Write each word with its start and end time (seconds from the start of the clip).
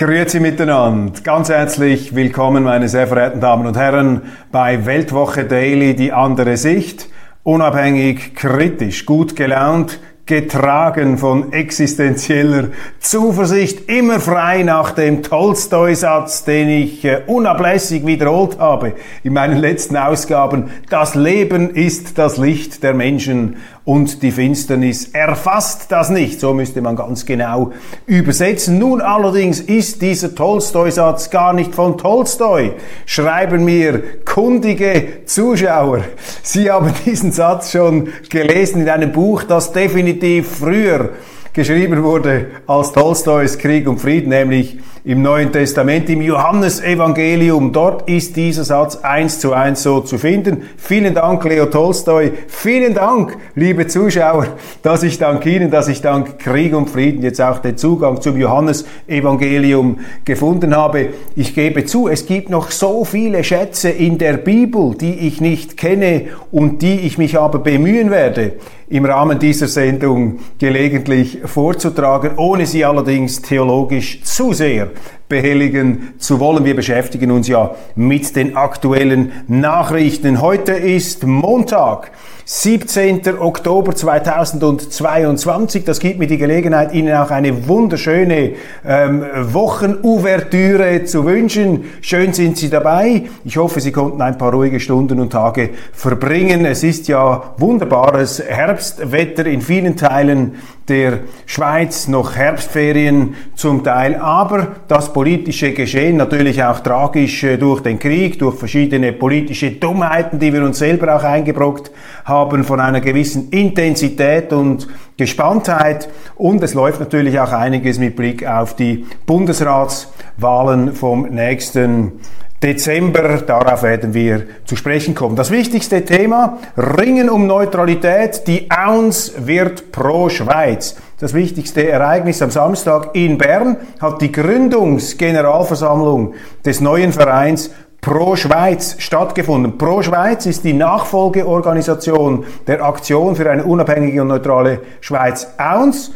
Grüezi 0.00 0.40
miteinander. 0.40 1.20
Ganz 1.22 1.50
herzlich 1.50 2.14
willkommen, 2.14 2.64
meine 2.64 2.88
sehr 2.88 3.06
verehrten 3.06 3.42
Damen 3.42 3.66
und 3.66 3.76
Herren, 3.76 4.22
bei 4.50 4.86
Weltwoche 4.86 5.44
Daily, 5.44 5.94
die 5.94 6.10
andere 6.10 6.56
Sicht. 6.56 7.10
Unabhängig, 7.42 8.34
kritisch, 8.34 9.04
gut 9.04 9.36
gelaunt, 9.36 10.00
getragen 10.24 11.18
von 11.18 11.52
existenzieller 11.52 12.68
Zuversicht, 12.98 13.90
immer 13.90 14.20
frei 14.20 14.62
nach 14.62 14.92
dem 14.92 15.22
Tolstoi-Satz, 15.22 16.44
den 16.44 16.70
ich 16.70 17.04
äh, 17.04 17.22
unablässig 17.26 18.06
wiederholt 18.06 18.58
habe 18.58 18.94
in 19.22 19.34
meinen 19.34 19.58
letzten 19.58 19.98
Ausgaben. 19.98 20.70
Das 20.88 21.14
Leben 21.14 21.68
ist 21.68 22.16
das 22.16 22.38
Licht 22.38 22.82
der 22.84 22.94
Menschen 22.94 23.56
und 23.84 24.22
die 24.22 24.30
Finsternis 24.30 25.08
erfasst 25.12 25.86
das 25.90 26.10
nicht. 26.10 26.40
So 26.40 26.52
müsste 26.52 26.80
man 26.80 26.96
ganz 26.96 27.24
genau 27.24 27.72
übersetzen. 28.06 28.78
Nun 28.78 29.00
allerdings 29.00 29.60
ist 29.60 30.02
dieser 30.02 30.34
Tolstoi-Satz 30.34 31.30
gar 31.30 31.52
nicht 31.52 31.74
von 31.74 31.96
Tolstoi. 31.96 32.72
Schreiben 33.06 33.64
mir 33.64 34.24
kundige 34.24 35.24
Zuschauer. 35.24 36.04
Sie 36.42 36.70
haben 36.70 36.92
diesen 37.06 37.32
Satz 37.32 37.72
schon 37.72 38.08
gelesen 38.28 38.82
in 38.82 38.88
einem 38.88 39.12
Buch, 39.12 39.44
das 39.44 39.72
definitiv 39.72 40.48
früher 40.58 41.10
geschrieben 41.52 42.02
wurde 42.02 42.46
als 42.66 42.92
Tolstois 42.92 43.58
Krieg 43.58 43.88
und 43.88 43.98
Frieden, 43.98 44.28
nämlich 44.28 44.78
im 45.04 45.22
Neuen 45.22 45.50
Testament, 45.50 46.10
im 46.10 46.20
Johannesevangelium. 46.20 47.72
Dort 47.72 48.08
ist 48.08 48.36
dieser 48.36 48.64
Satz 48.64 48.96
eins 48.96 49.40
zu 49.40 49.54
eins 49.54 49.82
so 49.82 50.00
zu 50.00 50.18
finden. 50.18 50.62
Vielen 50.76 51.14
Dank, 51.14 51.42
Leo 51.44 51.66
Tolstoi. 51.66 52.32
Vielen 52.48 52.94
Dank, 52.94 53.36
liebe 53.54 53.86
Zuschauer, 53.86 54.46
dass 54.82 55.02
ich 55.02 55.18
dank 55.18 55.46
Ihnen, 55.46 55.70
dass 55.70 55.88
ich 55.88 56.02
dank 56.02 56.38
Krieg 56.38 56.74
und 56.74 56.90
Frieden 56.90 57.22
jetzt 57.22 57.40
auch 57.40 57.58
den 57.60 57.78
Zugang 57.78 58.20
zum 58.20 58.38
Johannesevangelium 58.38 60.00
gefunden 60.24 60.76
habe. 60.76 61.08
Ich 61.34 61.54
gebe 61.54 61.86
zu, 61.86 62.08
es 62.08 62.26
gibt 62.26 62.50
noch 62.50 62.70
so 62.70 63.04
viele 63.04 63.42
Schätze 63.42 63.88
in 63.88 64.18
der 64.18 64.34
Bibel, 64.34 64.94
die 64.94 65.14
ich 65.14 65.40
nicht 65.40 65.78
kenne 65.78 66.26
und 66.50 66.82
die 66.82 67.00
ich 67.00 67.16
mich 67.16 67.38
aber 67.38 67.60
bemühen 67.60 68.10
werde, 68.10 68.52
im 68.90 69.04
Rahmen 69.04 69.38
dieser 69.38 69.68
Sendung 69.68 70.40
gelegentlich 70.58 71.38
vorzutragen, 71.44 72.32
ohne 72.36 72.66
sie 72.66 72.84
allerdings 72.84 73.40
theologisch 73.40 74.22
zu 74.24 74.52
sehr 74.52 74.89
behelligen 75.28 76.14
zu 76.18 76.40
wollen. 76.40 76.64
Wir 76.64 76.76
beschäftigen 76.76 77.30
uns 77.30 77.48
ja 77.48 77.74
mit 77.94 78.34
den 78.36 78.56
aktuellen 78.56 79.32
Nachrichten. 79.48 80.40
Heute 80.40 80.72
ist 80.72 81.24
Montag. 81.24 82.12
17. 82.52 83.38
Oktober 83.38 83.94
2022. 83.94 85.84
Das 85.84 86.00
gibt 86.00 86.18
mir 86.18 86.26
die 86.26 86.36
Gelegenheit, 86.36 86.92
Ihnen 86.92 87.14
auch 87.14 87.30
eine 87.30 87.68
wunderschöne 87.68 88.54
ähm, 88.84 89.24
Wochenouvertüre 89.52 91.04
zu 91.04 91.24
wünschen. 91.24 91.84
Schön 92.00 92.32
sind 92.32 92.58
Sie 92.58 92.68
dabei. 92.68 93.26
Ich 93.44 93.56
hoffe, 93.56 93.80
Sie 93.80 93.92
konnten 93.92 94.20
ein 94.20 94.36
paar 94.36 94.52
ruhige 94.52 94.80
Stunden 94.80 95.20
und 95.20 95.30
Tage 95.30 95.70
verbringen. 95.92 96.64
Es 96.64 96.82
ist 96.82 97.06
ja 97.06 97.54
wunderbares 97.56 98.42
Herbstwetter 98.44 99.46
in 99.46 99.60
vielen 99.60 99.96
Teilen 99.96 100.56
der 100.90 101.20
Schweiz, 101.46 102.08
noch 102.08 102.34
Herbstferien 102.34 103.36
zum 103.54 103.84
Teil, 103.84 104.16
aber 104.16 104.66
das 104.88 105.12
politische 105.12 105.72
Geschehen 105.72 106.16
natürlich 106.16 106.64
auch 106.64 106.80
tragisch 106.80 107.44
äh, 107.44 107.56
durch 107.58 107.80
den 107.80 108.00
Krieg, 108.00 108.40
durch 108.40 108.56
verschiedene 108.56 109.12
politische 109.12 109.70
Dummheiten, 109.70 110.40
die 110.40 110.52
wir 110.52 110.64
uns 110.64 110.80
selber 110.80 111.14
auch 111.14 111.22
eingebrockt 111.22 111.92
haben, 112.24 112.39
von 112.64 112.80
einer 112.80 113.00
gewissen 113.00 113.50
Intensität 113.50 114.52
und 114.52 114.88
Gespanntheit 115.16 116.08
und 116.36 116.62
es 116.62 116.74
läuft 116.74 117.00
natürlich 117.00 117.38
auch 117.38 117.52
einiges 117.52 117.98
mit 117.98 118.16
Blick 118.16 118.46
auf 118.46 118.74
die 118.74 119.06
Bundesratswahlen 119.26 120.94
vom 120.94 121.28
nächsten 121.28 122.20
Dezember, 122.62 123.38
darauf 123.38 123.82
werden 123.82 124.12
wir 124.12 124.42
zu 124.66 124.76
sprechen 124.76 125.14
kommen. 125.14 125.34
Das 125.34 125.50
wichtigste 125.50 126.04
Thema, 126.04 126.58
Ringen 126.76 127.30
um 127.30 127.46
Neutralität, 127.46 128.46
die 128.46 128.68
Ounce 128.70 129.32
wird 129.46 129.92
pro 129.92 130.28
Schweiz. 130.28 130.96
Das 131.18 131.32
wichtigste 131.32 131.88
Ereignis 131.88 132.42
am 132.42 132.50
Samstag 132.50 133.14
in 133.14 133.38
Bern 133.38 133.78
hat 133.98 134.20
die 134.20 134.30
Gründungsgeneralversammlung 134.30 136.34
des 136.64 136.82
neuen 136.82 137.14
Vereins 137.14 137.70
Pro 138.00 138.34
Schweiz 138.34 138.96
stattgefunden. 138.98 139.76
Pro 139.76 140.02
Schweiz 140.02 140.46
ist 140.46 140.64
die 140.64 140.72
Nachfolgeorganisation 140.72 142.44
der 142.66 142.82
Aktion 142.82 143.36
für 143.36 143.50
eine 143.50 143.64
unabhängige 143.64 144.22
und 144.22 144.28
neutrale 144.28 144.80
Schweiz 145.02 145.46
Ounce. 145.58 146.12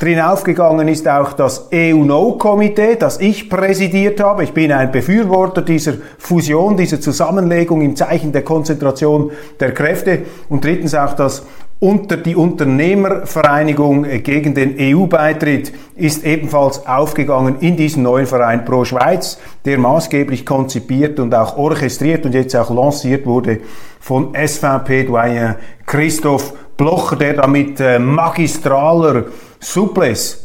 Drin 0.00 0.20
aufgegangen 0.20 0.88
ist 0.88 1.06
auch 1.06 1.32
das 1.34 1.68
EU-No-Komitee, 1.72 2.96
das 2.96 3.20
ich 3.20 3.48
präsidiert 3.48 4.18
habe. 4.20 4.42
Ich 4.42 4.52
bin 4.52 4.72
ein 4.72 4.90
Befürworter 4.90 5.62
dieser 5.62 5.92
Fusion, 6.18 6.76
dieser 6.76 7.00
Zusammenlegung 7.00 7.82
im 7.82 7.94
Zeichen 7.94 8.32
der 8.32 8.42
Konzentration 8.42 9.30
der 9.60 9.72
Kräfte. 9.72 10.22
Und 10.48 10.64
drittens 10.64 10.92
auch 10.96 11.12
das 11.12 11.46
unter 11.82 12.16
die 12.16 12.36
Unternehmervereinigung 12.36 14.04
gegen 14.22 14.54
den 14.54 14.76
EU-Beitritt 14.78 15.72
ist 15.96 16.24
ebenfalls 16.24 16.86
aufgegangen 16.86 17.56
in 17.58 17.76
diesen 17.76 18.04
neuen 18.04 18.26
Verein 18.26 18.64
Pro 18.64 18.84
Schweiz, 18.84 19.36
der 19.64 19.78
maßgeblich 19.78 20.46
konzipiert 20.46 21.18
und 21.18 21.34
auch 21.34 21.56
orchestriert 21.56 22.24
und 22.24 22.34
jetzt 22.34 22.54
auch 22.54 22.70
lanciert 22.70 23.26
wurde 23.26 23.58
von 23.98 24.32
SVP-Doyen 24.32 25.56
Christoph 25.84 26.54
Blocher, 26.76 27.16
der 27.16 27.34
damit 27.34 27.80
äh, 27.80 27.98
magistraler 27.98 29.24
Suples 29.58 30.42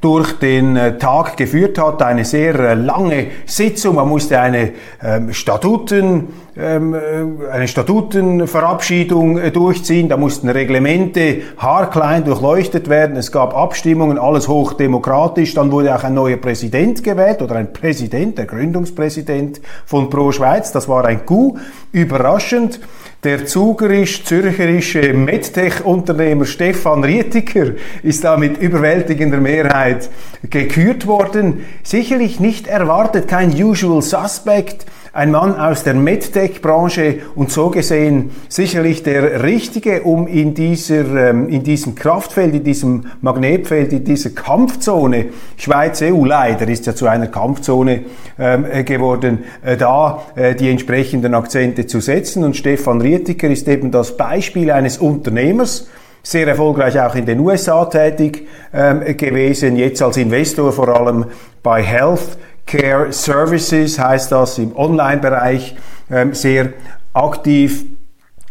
durch 0.00 0.38
den 0.38 0.76
äh, 0.76 0.98
Tag 0.98 1.36
geführt 1.36 1.78
hat, 1.78 2.02
eine 2.02 2.24
sehr 2.24 2.54
äh, 2.54 2.74
lange 2.74 3.26
Sitzung. 3.44 3.96
Man 3.96 4.08
musste 4.08 4.40
eine 4.40 4.72
ähm, 5.02 5.32
Statuten, 5.32 6.28
äh, 6.49 6.49
eine 6.60 7.68
Statutenverabschiedung 7.68 9.38
äh, 9.38 9.50
durchziehen. 9.50 10.08
Da 10.08 10.16
mussten 10.16 10.48
Reglemente 10.48 11.42
haarklein 11.56 12.24
durchleuchtet 12.24 12.88
werden. 12.88 13.16
Es 13.16 13.32
gab 13.32 13.56
Abstimmungen, 13.56 14.18
alles 14.18 14.48
hochdemokratisch. 14.48 15.54
Dann 15.54 15.72
wurde 15.72 15.94
auch 15.94 16.04
ein 16.04 16.14
neuer 16.14 16.36
Präsident 16.36 17.02
gewählt 17.02 17.40
oder 17.42 17.56
ein 17.56 17.72
Präsident, 17.72 18.38
der 18.38 18.46
Gründungspräsident 18.46 19.60
von 19.86 20.10
Pro 20.10 20.32
Schweiz. 20.32 20.72
Das 20.72 20.88
war 20.88 21.04
ein 21.04 21.24
Coup. 21.24 21.58
Überraschend. 21.92 22.80
Der 23.22 23.44
zugerisch-zürcherische 23.44 25.12
MedTech-Unternehmer 25.12 26.46
Stefan 26.46 27.04
Rietiker 27.04 27.72
ist 28.02 28.24
da 28.24 28.38
mit 28.38 28.56
überwältigender 28.56 29.36
Mehrheit 29.38 30.08
gekürt 30.48 31.06
worden. 31.06 31.66
Sicherlich 31.82 32.40
nicht 32.40 32.66
erwartet, 32.66 33.28
kein 33.28 33.50
usual 33.52 34.00
suspect 34.00 34.86
ein 35.12 35.32
Mann 35.32 35.58
aus 35.58 35.82
der 35.82 35.94
MedTech-Branche 35.94 37.20
und 37.34 37.50
so 37.50 37.70
gesehen 37.70 38.30
sicherlich 38.48 39.02
der 39.02 39.42
Richtige, 39.42 40.02
um 40.02 40.28
in, 40.28 40.54
dieser, 40.54 41.30
ähm, 41.30 41.48
in 41.48 41.64
diesem 41.64 41.94
Kraftfeld, 41.94 42.54
in 42.54 42.64
diesem 42.64 43.06
Magnetfeld, 43.20 43.92
in 43.92 44.04
dieser 44.04 44.30
Kampfzone, 44.30 45.26
Schweiz-EU 45.56 46.24
leider 46.24 46.68
ist 46.68 46.86
ja 46.86 46.94
zu 46.94 47.06
einer 47.08 47.26
Kampfzone 47.26 48.04
ähm, 48.38 48.66
äh, 48.70 48.84
geworden, 48.84 49.40
äh, 49.62 49.76
da 49.76 50.22
äh, 50.36 50.54
die 50.54 50.70
entsprechenden 50.70 51.34
Akzente 51.34 51.86
zu 51.86 52.00
setzen. 52.00 52.44
Und 52.44 52.56
Stefan 52.56 53.00
Rietiker 53.00 53.48
ist 53.48 53.66
eben 53.66 53.90
das 53.90 54.16
Beispiel 54.16 54.70
eines 54.70 54.98
Unternehmers, 54.98 55.88
sehr 56.22 56.46
erfolgreich 56.46 57.00
auch 57.00 57.14
in 57.14 57.26
den 57.26 57.40
USA 57.40 57.86
tätig 57.86 58.46
ähm, 58.74 59.16
gewesen, 59.16 59.76
jetzt 59.76 60.02
als 60.02 60.18
Investor 60.18 60.70
vor 60.70 60.88
allem 60.88 61.24
bei 61.62 61.82
Health 61.82 62.38
Care 62.70 63.12
Services 63.12 63.98
heißt 63.98 64.30
das 64.30 64.56
im 64.58 64.76
Online-Bereich 64.76 65.74
ähm, 66.08 66.34
sehr 66.34 66.72
aktiv. 67.12 67.84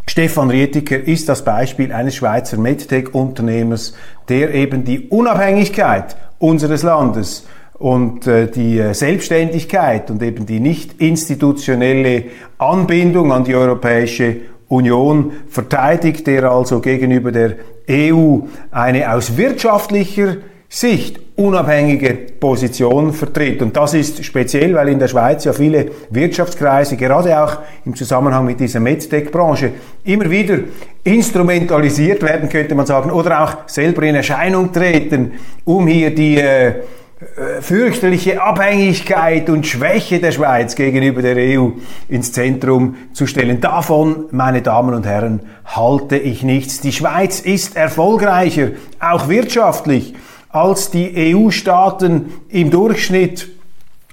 Stefan 0.07 0.49
Rietiker 0.49 0.97
ist 0.97 1.29
das 1.29 1.45
Beispiel 1.45 1.93
eines 1.93 2.15
Schweizer 2.15 2.57
MedTech-Unternehmers, 2.57 3.93
der 4.27 4.53
eben 4.53 4.83
die 4.83 5.07
Unabhängigkeit 5.07 6.17
unseres 6.37 6.83
Landes 6.83 7.47
und 7.75 8.27
äh, 8.27 8.51
die 8.51 8.79
äh, 8.79 8.93
Selbstständigkeit 8.93 10.11
und 10.11 10.21
eben 10.21 10.45
die 10.45 10.59
nicht 10.59 11.01
institutionelle 11.01 12.25
Anbindung 12.57 13.31
an 13.31 13.45
die 13.45 13.55
Europäische 13.55 14.35
Union 14.67 15.31
verteidigt 15.47 16.27
er 16.27 16.51
also 16.51 16.81
gegenüber 16.81 17.31
der 17.31 17.55
EU 17.89 18.39
eine 18.69 19.13
aus 19.13 19.37
wirtschaftlicher 19.37 20.35
Sicht 20.67 21.28
unabhängige 21.39 22.13
Position 22.39 23.13
vertritt. 23.13 23.61
Und 23.61 23.75
das 23.75 23.93
ist 23.93 24.23
speziell, 24.25 24.73
weil 24.75 24.89
in 24.89 24.99
der 24.99 25.07
Schweiz 25.07 25.45
ja 25.45 25.53
viele 25.53 25.89
Wirtschaftskreise, 26.09 26.97
gerade 26.97 27.41
auch 27.41 27.59
im 27.85 27.95
Zusammenhang 27.95 28.45
mit 28.45 28.59
dieser 28.59 28.81
MedTech-Branche, 28.81 29.71
immer 30.03 30.29
wieder 30.29 30.59
instrumentalisiert 31.03 32.21
werden, 32.23 32.49
könnte 32.49 32.75
man 32.75 32.85
sagen, 32.85 33.09
oder 33.09 33.43
auch 33.43 33.57
selber 33.67 34.03
in 34.03 34.15
Erscheinung 34.15 34.73
treten, 34.73 35.31
um 35.63 35.87
hier 35.87 36.13
die 36.13 36.37
äh, 36.37 36.67
äh, 36.67 37.61
fürchterliche 37.61 38.41
Abhängigkeit 38.41 39.49
und 39.49 39.65
Schwäche 39.65 40.19
der 40.19 40.33
Schweiz 40.33 40.75
gegenüber 40.75 41.21
der 41.21 41.37
EU 41.37 41.71
ins 42.09 42.33
Zentrum 42.33 42.95
zu 43.13 43.27
stellen. 43.27 43.61
Davon, 43.61 44.25
meine 44.31 44.61
Damen 44.61 44.93
und 44.93 45.05
Herren, 45.05 45.41
halte 45.65 46.17
ich 46.17 46.43
nichts. 46.43 46.81
Die 46.81 46.91
Schweiz 46.91 47.39
ist 47.39 47.75
erfolgreicher, 47.75 48.69
auch 48.99 49.29
wirtschaftlich, 49.29 50.15
als 50.49 50.89
die 50.89 51.35
EU-Staaten 51.35 52.33
im 52.49 52.71
Durchschnitt 52.71 53.49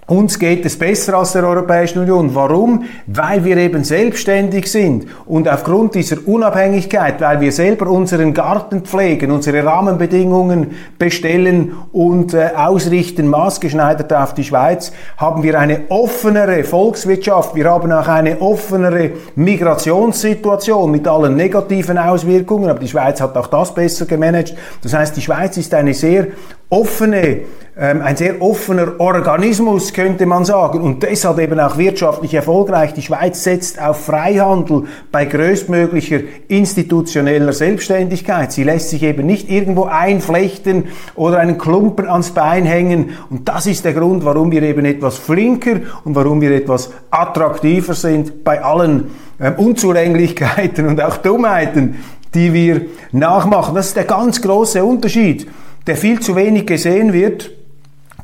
uns 0.09 0.39
geht 0.39 0.65
es 0.65 0.79
besser 0.79 1.15
als 1.15 1.33
der 1.33 1.43
Europäischen 1.43 1.99
Union. 1.99 2.33
Warum? 2.33 2.85
Weil 3.09 3.45
wir 3.45 3.57
eben 3.57 3.83
selbstständig 3.83 4.71
sind 4.71 5.07
und 5.27 5.49
aufgrund 5.49 5.97
dieser 5.97 6.19
Unabhängigkeit, 6.27 7.21
weil 7.21 7.41
wir 7.41 7.51
selber 7.51 7.91
unseren 7.91 8.33
Garten 8.33 8.83
pflegen, 8.83 9.33
unsere 9.33 9.65
Rahmenbedingungen 9.65 10.77
bestellen 10.97 11.73
und 11.91 12.35
äh, 12.35 12.51
ausrichten, 12.57 13.27
maßgeschneidert 13.27 14.13
auf 14.13 14.33
die 14.35 14.45
Schweiz, 14.45 14.93
haben 15.17 15.43
wir 15.43 15.59
eine 15.59 15.81
offenere 15.89 16.63
Volkswirtschaft. 16.63 17.57
Wir 17.57 17.69
haben 17.69 17.91
auch 17.91 18.07
eine 18.07 18.41
offenere 18.41 19.11
Migrationssituation 19.35 20.89
mit 20.89 21.09
allen 21.09 21.35
negativen 21.35 21.99
Auswirkungen. 21.99 22.71
Aber 22.71 22.79
die 22.79 22.89
Schweiz 22.89 23.21
hat 23.21 23.37
auch 23.37 23.49
das 23.49 23.75
besser 23.75 24.07
gemanagt. 24.07 24.55
Das 24.85 24.95
heißt, 24.95 25.17
die 25.17 25.23
Schweiz 25.23 25.57
ist 25.57 25.75
eine 25.75 25.95
sehr 25.95 26.29
offene, 26.69 27.43
ähm, 27.79 28.03
ein 28.03 28.17
sehr 28.17 28.43
offener 28.43 28.99
Organismus, 28.99 29.93
könnte 29.93 30.27
man 30.27 30.45
sagen, 30.45 30.81
und 30.81 31.03
deshalb 31.03 31.39
eben 31.39 31.61
auch 31.61 31.79
wirtschaftlich 31.79 32.35
erfolgreich. 32.35 32.93
Die 32.95 33.03
Schweiz 33.03 33.45
setzt 33.45 33.81
auf 33.81 34.05
Freihandel 34.05 34.85
bei 35.13 35.27
größtmöglicher 35.27 36.21
institutioneller 36.49 37.53
Selbstständigkeit. 37.53 38.51
Sie 38.51 38.65
lässt 38.65 38.91
sich 38.91 39.03
eben 39.05 39.27
nicht 39.27 39.49
irgendwo 39.49 39.85
einflechten 39.85 40.85
oder 41.15 41.39
einen 41.39 41.59
Klumpen 41.59 42.09
ans 42.09 42.31
Bein 42.31 42.65
hängen. 42.65 43.11
Und 43.31 43.49
das 43.49 43.67
ist 43.67 43.85
der 43.85 43.93
Grund, 43.93 44.25
warum 44.25 44.51
wir 44.51 44.63
eben 44.63 44.85
etwas 44.87 45.19
flinker 45.19 45.81
und 46.05 46.17
warum 46.17 46.41
wir 46.41 46.51
etwas 46.51 46.91
attraktiver 47.11 47.95
sind 47.95 48.43
bei 48.43 48.65
allen 48.65 49.11
ähm, 49.39 49.55
Unzulänglichkeiten 49.57 50.89
und 50.89 51.01
auch 51.01 51.19
Dummheiten, 51.19 52.03
die 52.35 52.53
wir 52.53 52.87
nachmachen. 53.13 53.77
Das 53.77 53.89
ist 53.89 53.97
der 53.97 54.05
ganz 54.05 54.43
große 54.43 54.85
Unterschied 54.85 55.47
der 55.87 55.97
viel 55.97 56.21
zu 56.21 56.37
wenig 56.37 56.67
gesehen 56.67 57.13
wird. 57.13 57.51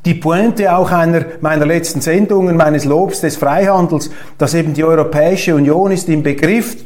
Die 0.05 0.14
Pointe 0.14 0.75
auch 0.75 0.91
einer 0.91 1.25
meiner 1.41 1.64
letzten 1.64 2.00
Sendungen, 2.00 2.56
meines 2.56 2.85
Lobs 2.85 3.20
des 3.20 3.37
Freihandels, 3.37 4.11
dass 4.37 4.55
eben 4.55 4.75
die 4.75 4.82
Europäische 4.82 5.55
Union 5.55 5.93
ist 5.93 6.09
im 6.09 6.25
Begriff, 6.25 6.76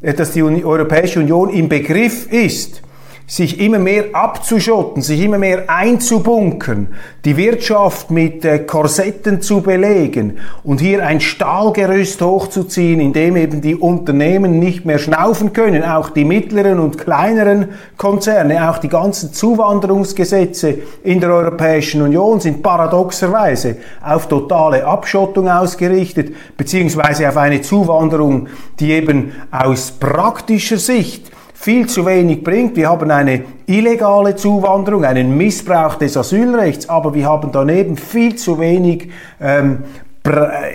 äh, 0.00 0.14
dass 0.14 0.32
die 0.32 0.42
Europäische 0.42 1.20
Union 1.20 1.50
im 1.50 1.68
Begriff 1.68 2.32
ist, 2.32 2.82
sich 3.26 3.58
immer 3.58 3.78
mehr 3.78 4.04
abzuschotten, 4.12 5.00
sich 5.00 5.20
immer 5.20 5.38
mehr 5.38 5.64
einzubunkern, 5.68 6.88
die 7.24 7.38
Wirtschaft 7.38 8.10
mit 8.10 8.44
äh, 8.44 8.58
Korsetten 8.58 9.40
zu 9.40 9.62
belegen 9.62 10.38
und 10.62 10.80
hier 10.80 11.06
ein 11.06 11.22
Stahlgerüst 11.22 12.20
hochzuziehen, 12.20 13.00
in 13.00 13.14
dem 13.14 13.36
eben 13.36 13.62
die 13.62 13.76
Unternehmen 13.76 14.58
nicht 14.58 14.84
mehr 14.84 14.98
schnaufen 14.98 15.54
können, 15.54 15.82
auch 15.84 16.10
die 16.10 16.26
mittleren 16.26 16.78
und 16.78 16.98
kleineren 16.98 17.68
Konzerne, 17.96 18.70
auch 18.70 18.76
die 18.76 18.88
ganzen 18.88 19.32
Zuwanderungsgesetze 19.32 20.78
in 21.02 21.20
der 21.20 21.30
Europäischen 21.30 22.02
Union 22.02 22.40
sind 22.40 22.62
paradoxerweise 22.62 23.78
auf 24.02 24.28
totale 24.28 24.84
Abschottung 24.84 25.48
ausgerichtet, 25.48 26.34
beziehungsweise 26.58 27.26
auf 27.26 27.38
eine 27.38 27.62
Zuwanderung, 27.62 28.48
die 28.78 28.92
eben 28.92 29.32
aus 29.50 29.92
praktischer 29.92 30.76
Sicht 30.76 31.33
viel 31.64 31.86
zu 31.86 32.04
wenig 32.04 32.44
bringt. 32.44 32.76
Wir 32.76 32.90
haben 32.90 33.10
eine 33.10 33.42
illegale 33.64 34.36
Zuwanderung, 34.36 35.02
einen 35.02 35.34
Missbrauch 35.34 35.94
des 35.94 36.14
Asylrechts, 36.14 36.90
aber 36.90 37.14
wir 37.14 37.24
haben 37.24 37.52
daneben 37.52 37.96
viel 37.96 38.36
zu 38.36 38.58
wenig 38.58 39.08
ähm, 39.40 39.78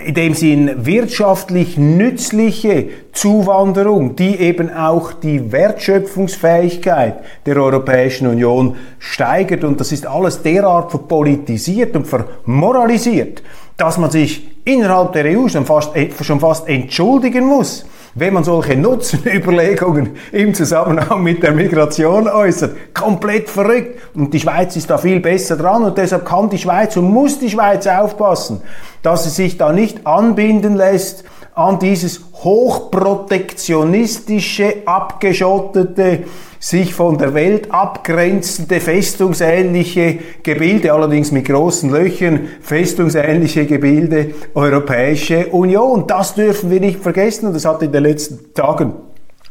in 0.04 0.14
dem 0.14 0.34
Sinn 0.34 0.84
wirtschaftlich 0.84 1.78
nützliche 1.78 2.88
Zuwanderung, 3.12 4.16
die 4.16 4.40
eben 4.40 4.74
auch 4.74 5.12
die 5.12 5.52
Wertschöpfungsfähigkeit 5.52 7.20
der 7.46 7.56
Europäischen 7.58 8.26
Union 8.26 8.74
steigert. 8.98 9.62
Und 9.62 9.78
das 9.78 9.92
ist 9.92 10.08
alles 10.08 10.42
derart 10.42 10.90
verpolitisiert 10.90 11.94
und 11.94 12.08
vermoralisiert, 12.08 13.44
dass 13.76 13.96
man 13.96 14.10
sich 14.10 14.44
innerhalb 14.64 15.12
der 15.12 15.38
EU 15.38 15.46
schon 15.46 15.66
fast, 15.66 15.94
äh, 15.94 16.10
schon 16.20 16.40
fast 16.40 16.68
entschuldigen 16.68 17.44
muss 17.44 17.84
wenn 18.14 18.34
man 18.34 18.44
solche 18.44 18.76
Nutzenüberlegungen 18.76 20.16
im 20.32 20.54
Zusammenhang 20.54 21.22
mit 21.22 21.42
der 21.42 21.52
Migration 21.52 22.28
äußert. 22.28 22.94
Komplett 22.94 23.48
verrückt. 23.48 24.00
Und 24.14 24.34
die 24.34 24.40
Schweiz 24.40 24.76
ist 24.76 24.90
da 24.90 24.98
viel 24.98 25.20
besser 25.20 25.56
dran 25.56 25.84
und 25.84 25.96
deshalb 25.96 26.24
kann 26.24 26.50
die 26.50 26.58
Schweiz 26.58 26.96
und 26.96 27.10
muss 27.10 27.38
die 27.38 27.50
Schweiz 27.50 27.86
aufpassen, 27.86 28.62
dass 29.02 29.24
sie 29.24 29.30
sich 29.30 29.56
da 29.56 29.72
nicht 29.72 30.06
anbinden 30.06 30.74
lässt 30.76 31.24
an 31.54 31.78
dieses 31.78 32.20
hochprotektionistische, 32.42 34.82
abgeschottete, 34.86 36.24
sich 36.58 36.94
von 36.94 37.18
der 37.18 37.34
Welt 37.34 37.70
abgrenzende, 37.72 38.80
festungsähnliche 38.80 40.18
Gebilde, 40.42 40.92
allerdings 40.92 41.30
mit 41.32 41.46
großen 41.46 41.90
Löchern, 41.90 42.48
festungsähnliche 42.60 43.66
Gebilde 43.66 44.34
Europäische 44.54 45.46
Union. 45.48 46.06
Das 46.06 46.34
dürfen 46.34 46.70
wir 46.70 46.80
nicht 46.80 47.00
vergessen 47.00 47.46
und 47.46 47.54
das 47.54 47.64
hat 47.64 47.82
in 47.82 47.92
den 47.92 48.02
letzten 48.02 48.52
Tagen 48.54 48.92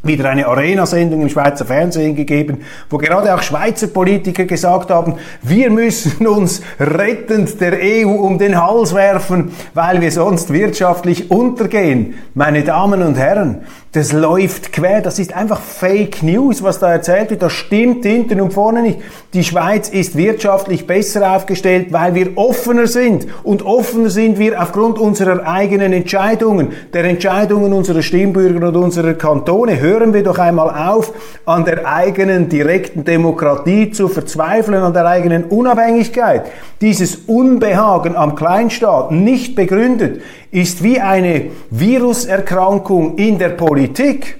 wieder 0.02 0.30
eine 0.30 0.48
Arena-Sendung 0.48 1.22
im 1.22 1.30
Schweizer 1.30 1.66
Fernsehen 1.66 2.16
gegeben, 2.16 2.60
wo 2.90 2.98
gerade 2.98 3.36
auch 3.36 3.42
Schweizer 3.42 3.88
Politiker 3.88 4.46
gesagt 4.46 4.92
haben, 4.92 5.16
wir 5.42 5.70
müssen 5.70 6.26
uns 6.26 6.62
rettend 6.80 7.60
der 7.60 7.74
EU 7.82 8.10
um 8.10 8.38
den 8.38 8.62
Hals 8.62 8.96
werfen, 8.96 9.52
weil 9.74 10.00
wir 10.00 10.12
sonst 10.12 10.54
wirtschaftlich 10.54 11.30
untergehen. 11.30 12.14
Meine 12.34 12.64
Damen 12.64 13.02
und 13.02 13.18
Herren, 13.18 13.64
das 13.92 14.14
läuft 14.14 14.72
quer, 14.72 15.02
das 15.02 15.18
ist 15.18 15.36
einfach 15.36 15.60
Fake 15.60 16.22
News, 16.22 16.62
was 16.62 16.78
da 16.78 16.92
erzählt 16.92 17.32
wird, 17.32 17.42
das 17.42 17.54
stimmt 17.54 18.06
hinten 18.06 18.40
und 18.40 18.54
vorne 18.54 18.84
nicht. 18.84 19.00
Die 19.34 19.44
Schweiz 19.44 19.90
ist 19.90 20.16
wirtschaftlich 20.16 20.86
besser 20.86 21.36
aufgestellt, 21.36 21.88
weil 21.92 22.14
wir 22.14 22.38
offener 22.38 22.86
sind 22.86 23.28
und 23.44 23.64
offener 23.64 24.12
sind 24.12 24.38
wir 24.38 24.62
aufgrund 24.62 25.00
unserer 25.00 25.48
eigenen 25.48 25.92
Entscheidungen, 25.92 26.70
der 26.94 27.04
Entscheidungen 27.06 27.74
unserer 27.74 28.04
Stimmbürger 28.04 28.68
und 28.68 28.76
unserer 28.76 29.16
Kantone. 29.16 29.76
Hören 29.90 30.14
wir 30.14 30.22
doch 30.22 30.38
einmal 30.38 30.70
auf, 30.70 31.14
an 31.48 31.66
der 31.66 31.88
eigenen 31.88 32.48
direkten 32.48 33.06
Demokratie 33.06 33.90
zu 33.90 34.08
verzweifeln, 34.08 34.84
an 34.84 34.94
der 34.94 35.08
eigenen 35.08 35.46
Unabhängigkeit. 35.46 36.44
Dieses 36.80 37.16
Unbehagen 37.26 38.16
am 38.16 38.36
Kleinstaat 38.36 39.12
nicht 39.12 39.56
begründet 39.56 40.22
ist 40.52 40.84
wie 40.84 41.00
eine 41.00 41.48
Viruserkrankung 41.72 43.18
in 43.18 43.40
der 43.40 43.50
Politik. 43.50 44.38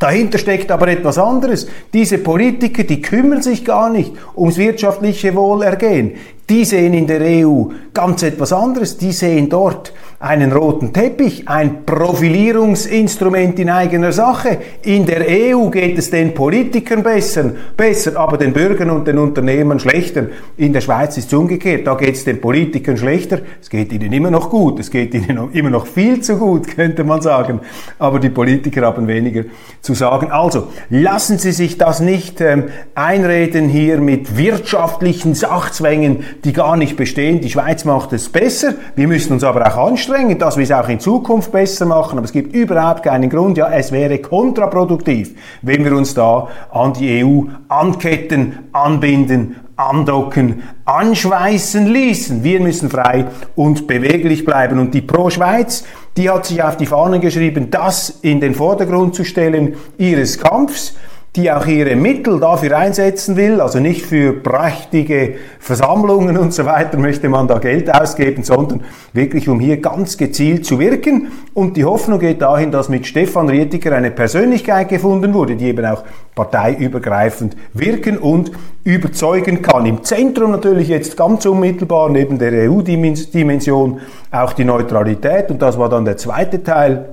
Dahinter 0.00 0.38
steckt 0.38 0.70
aber 0.70 0.88
etwas 0.88 1.18
anderes. 1.18 1.68
Diese 1.92 2.16
Politiker, 2.16 2.84
die 2.84 3.02
kümmern 3.02 3.42
sich 3.42 3.66
gar 3.66 3.90
nicht 3.90 4.12
ums 4.34 4.56
wirtschaftliche 4.56 5.34
Wohlergehen. 5.34 6.14
Die 6.48 6.64
sehen 6.64 6.94
in 6.94 7.06
der 7.06 7.20
EU 7.20 7.66
ganz 7.92 8.22
etwas 8.22 8.54
anderes. 8.54 8.96
Die 8.96 9.12
sehen 9.12 9.50
dort 9.50 9.92
einen 10.22 10.52
roten 10.52 10.92
Teppich, 10.92 11.48
ein 11.48 11.84
Profilierungsinstrument 11.84 13.58
in 13.58 13.68
eigener 13.68 14.12
Sache. 14.12 14.58
In 14.82 15.04
der 15.04 15.26
EU 15.28 15.68
geht 15.68 15.98
es 15.98 16.10
den 16.10 16.32
Politikern 16.32 17.02
besser, 17.02 17.50
besser, 17.76 18.16
aber 18.16 18.38
den 18.38 18.52
Bürgern 18.52 18.90
und 18.90 19.08
den 19.08 19.18
Unternehmen 19.18 19.80
schlechter. 19.80 20.26
In 20.56 20.72
der 20.72 20.80
Schweiz 20.80 21.16
ist 21.16 21.26
es 21.26 21.34
umgekehrt. 21.34 21.88
Da 21.88 21.96
geht 21.96 22.14
es 22.14 22.24
den 22.24 22.40
Politikern 22.40 22.96
schlechter. 22.96 23.40
Es 23.60 23.68
geht 23.68 23.92
ihnen 23.92 24.12
immer 24.12 24.30
noch 24.30 24.48
gut. 24.48 24.78
Es 24.78 24.92
geht 24.92 25.12
ihnen 25.12 25.50
immer 25.52 25.70
noch 25.70 25.88
viel 25.88 26.20
zu 26.20 26.36
gut, 26.36 26.68
könnte 26.76 27.02
man 27.02 27.20
sagen. 27.20 27.58
Aber 27.98 28.20
die 28.20 28.30
Politiker 28.30 28.82
haben 28.82 29.08
weniger 29.08 29.42
zu 29.80 29.94
sagen. 29.94 30.30
Also, 30.30 30.68
lassen 30.88 31.38
Sie 31.38 31.50
sich 31.50 31.78
das 31.78 31.98
nicht 31.98 32.40
ähm, 32.40 32.66
einreden 32.94 33.68
hier 33.68 34.00
mit 34.00 34.36
wirtschaftlichen 34.36 35.34
Sachzwängen, 35.34 36.22
die 36.44 36.52
gar 36.52 36.76
nicht 36.76 36.96
bestehen. 36.96 37.40
Die 37.40 37.50
Schweiz 37.50 37.84
macht 37.84 38.12
es 38.12 38.28
besser. 38.28 38.74
Wir 38.94 39.08
müssen 39.08 39.32
uns 39.32 39.42
aber 39.42 39.66
auch 39.66 39.88
anstrengen 39.88 40.11
anstrengen, 40.12 40.38
dass 40.38 40.56
wir 40.56 40.64
es 40.64 40.72
auch 40.72 40.88
in 40.88 41.00
Zukunft 41.00 41.52
besser 41.52 41.86
machen, 41.86 42.18
aber 42.18 42.26
es 42.26 42.32
gibt 42.32 42.54
überhaupt 42.54 43.02
keinen 43.02 43.30
Grund. 43.30 43.56
Ja, 43.56 43.70
es 43.70 43.92
wäre 43.92 44.18
kontraproduktiv, 44.18 45.34
wenn 45.62 45.84
wir 45.84 45.96
uns 45.96 46.14
da 46.14 46.48
an 46.70 46.92
die 46.92 47.24
EU 47.24 47.44
anketten, 47.68 48.58
anbinden, 48.72 49.56
andocken, 49.76 50.62
anschweißen 50.84 51.86
ließen. 51.86 52.44
Wir 52.44 52.60
müssen 52.60 52.90
frei 52.90 53.26
und 53.56 53.86
beweglich 53.86 54.44
bleiben. 54.44 54.78
Und 54.78 54.92
die 54.92 55.00
Pro-Schweiz, 55.00 55.84
die 56.16 56.28
hat 56.28 56.46
sich 56.46 56.62
auf 56.62 56.76
die 56.76 56.86
Fahnen 56.86 57.20
geschrieben, 57.20 57.70
das 57.70 58.18
in 58.22 58.40
den 58.40 58.54
Vordergrund 58.54 59.14
zu 59.14 59.24
stellen 59.24 59.76
ihres 59.96 60.38
Kampfs 60.38 60.94
die 61.34 61.50
auch 61.50 61.66
ihre 61.66 61.96
Mittel 61.96 62.38
dafür 62.40 62.76
einsetzen 62.76 63.36
will, 63.36 63.62
also 63.62 63.80
nicht 63.80 64.04
für 64.04 64.34
prächtige 64.34 65.36
Versammlungen 65.58 66.36
und 66.36 66.52
so 66.52 66.66
weiter 66.66 66.98
möchte 66.98 67.30
man 67.30 67.48
da 67.48 67.58
Geld 67.58 67.92
ausgeben, 67.92 68.42
sondern 68.42 68.82
wirklich 69.14 69.48
um 69.48 69.58
hier 69.58 69.80
ganz 69.80 70.18
gezielt 70.18 70.66
zu 70.66 70.78
wirken. 70.78 71.32
Und 71.54 71.78
die 71.78 71.86
Hoffnung 71.86 72.18
geht 72.18 72.42
dahin, 72.42 72.70
dass 72.70 72.90
mit 72.90 73.06
Stefan 73.06 73.48
Rietiker 73.48 73.96
eine 73.96 74.10
Persönlichkeit 74.10 74.90
gefunden 74.90 75.32
wurde, 75.32 75.56
die 75.56 75.68
eben 75.68 75.86
auch 75.86 76.04
parteiübergreifend 76.34 77.56
wirken 77.72 78.18
und 78.18 78.52
überzeugen 78.84 79.62
kann. 79.62 79.86
Im 79.86 80.02
Zentrum 80.02 80.50
natürlich 80.50 80.88
jetzt 80.88 81.16
ganz 81.16 81.46
unmittelbar 81.46 82.10
neben 82.10 82.38
der 82.38 82.70
EU-Dimension 82.70 84.00
auch 84.30 84.52
die 84.52 84.66
Neutralität 84.66 85.50
und 85.50 85.62
das 85.62 85.78
war 85.78 85.88
dann 85.88 86.04
der 86.04 86.18
zweite 86.18 86.62
Teil 86.62 87.08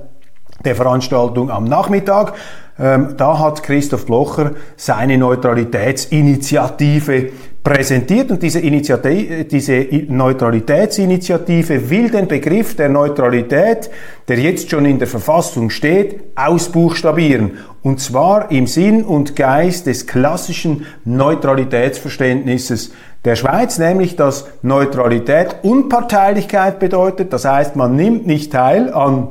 der 0.62 0.74
Veranstaltung 0.74 1.50
am 1.50 1.64
Nachmittag. 1.64 2.34
Ähm, 2.80 3.14
da 3.16 3.38
hat 3.38 3.62
Christoph 3.62 4.06
Blocher 4.06 4.56
seine 4.76 5.16
Neutralitätsinitiative 5.18 7.30
präsentiert 7.62 8.30
und 8.30 8.42
diese, 8.42 8.62
diese 8.62 9.86
Neutralitätsinitiative 10.08 11.90
will 11.90 12.08
den 12.08 12.26
Begriff 12.26 12.74
der 12.74 12.88
Neutralität, 12.88 13.90
der 14.28 14.38
jetzt 14.38 14.70
schon 14.70 14.86
in 14.86 14.98
der 14.98 15.08
Verfassung 15.08 15.68
steht, 15.68 16.22
ausbuchstabieren. 16.36 17.58
Und 17.82 18.00
zwar 18.00 18.50
im 18.50 18.66
Sinn 18.66 19.04
und 19.04 19.36
Geist 19.36 19.86
des 19.86 20.06
klassischen 20.06 20.86
Neutralitätsverständnisses 21.04 22.92
der 23.26 23.36
Schweiz, 23.36 23.78
nämlich 23.78 24.16
dass 24.16 24.48
Neutralität 24.62 25.56
Unparteilichkeit 25.62 26.78
bedeutet. 26.78 27.34
Das 27.34 27.44
heißt, 27.44 27.76
man 27.76 27.94
nimmt 27.94 28.26
nicht 28.26 28.52
teil 28.52 28.90
an 28.94 29.28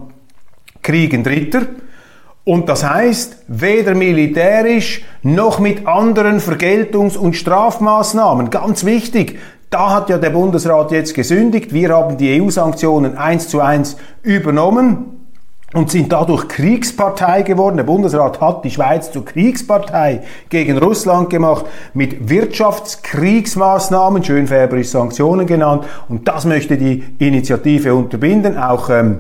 Kriegen 0.83 1.23
Dritter, 1.23 1.63
und 2.49 2.67
das 2.67 2.83
heißt, 2.83 3.43
weder 3.47 3.93
militärisch 3.93 5.03
noch 5.21 5.59
mit 5.59 5.85
anderen 5.85 6.39
Vergeltungs- 6.39 7.15
und 7.15 7.35
Strafmaßnahmen. 7.35 8.49
Ganz 8.49 8.85
wichtig, 8.85 9.37
da 9.69 9.93
hat 9.93 10.09
ja 10.09 10.17
der 10.17 10.31
Bundesrat 10.31 10.89
jetzt 10.91 11.13
gesündigt. 11.13 11.75
Wir 11.75 11.89
haben 11.89 12.17
die 12.17 12.41
EU-Sanktionen 12.41 13.19
eins 13.19 13.49
zu 13.49 13.61
eins 13.61 13.97
übernommen 14.23 15.27
und 15.75 15.91
sind 15.91 16.11
dadurch 16.11 16.47
Kriegspartei 16.47 17.43
geworden. 17.43 17.77
Der 17.77 17.83
Bundesrat 17.83 18.41
hat 18.41 18.65
die 18.65 18.71
Schweiz 18.71 19.11
zur 19.11 19.25
Kriegspartei 19.25 20.23
gegen 20.49 20.79
Russland 20.79 21.29
gemacht 21.29 21.67
mit 21.93 22.29
Wirtschaftskriegsmaßnahmen, 22.31 24.23
schön 24.23 24.47
färberisch 24.47 24.89
Sanktionen 24.89 25.45
genannt. 25.45 25.85
Und 26.07 26.27
das 26.27 26.45
möchte 26.45 26.77
die 26.77 27.03
Initiative 27.19 27.93
unterbinden. 27.93 28.57
Auch 28.57 28.89
ähm, 28.89 29.19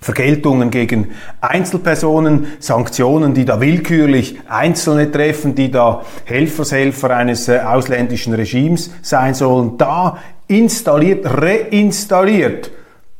Vergeltungen 0.00 0.70
gegen 0.70 1.08
Einzelpersonen, 1.40 2.46
Sanktionen, 2.58 3.34
die 3.34 3.44
da 3.44 3.60
willkürlich 3.60 4.40
Einzelne 4.48 5.12
treffen, 5.12 5.54
die 5.54 5.70
da 5.70 6.02
Helfershelfer 6.24 7.14
eines 7.14 7.48
äh, 7.48 7.58
ausländischen 7.58 8.32
Regimes 8.32 8.90
sein 9.02 9.34
sollen, 9.34 9.76
da 9.76 10.16
installiert, 10.48 11.26
reinstalliert 11.26 12.70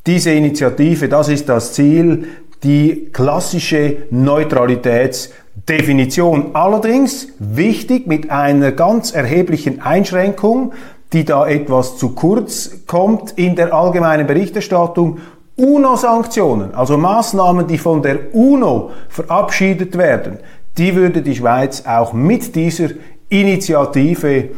diese 0.07 0.31
Initiative, 0.31 1.09
das 1.09 1.29
ist 1.29 1.51
das 1.51 1.75
Ziel, 1.75 2.27
die 2.63 3.11
klassische 3.13 4.05
Neutralitätsdefinition. 4.11 6.55
Allerdings 6.55 7.29
wichtig 7.39 8.07
mit 8.07 8.31
einer 8.31 8.73
ganz 8.73 9.13
erheblichen 9.13 9.83
Einschränkung, 9.83 10.73
die 11.13 11.25
da 11.25 11.47
etwas 11.47 11.99
zu 11.99 12.15
kurz 12.15 12.87
kommt 12.87 13.33
in 13.33 13.57
der 13.57 13.75
allgemeinen 13.75 14.27
Berichterstattung 14.27 15.19
UNO-Sanktionen, 15.61 16.75
also 16.75 16.97
Maßnahmen, 16.97 17.67
die 17.67 17.79
von 17.79 18.03
der 18.03 18.35
UNO 18.35 18.91
verabschiedet 19.09 19.97
werden, 19.99 20.39
die 20.79 20.95
würde 20.95 21.23
die 21.23 21.37
Schweiz 21.37 21.85
auch 21.87 22.13
mit 22.13 22.55
dieser 22.55 22.89
Initiative 23.29 24.49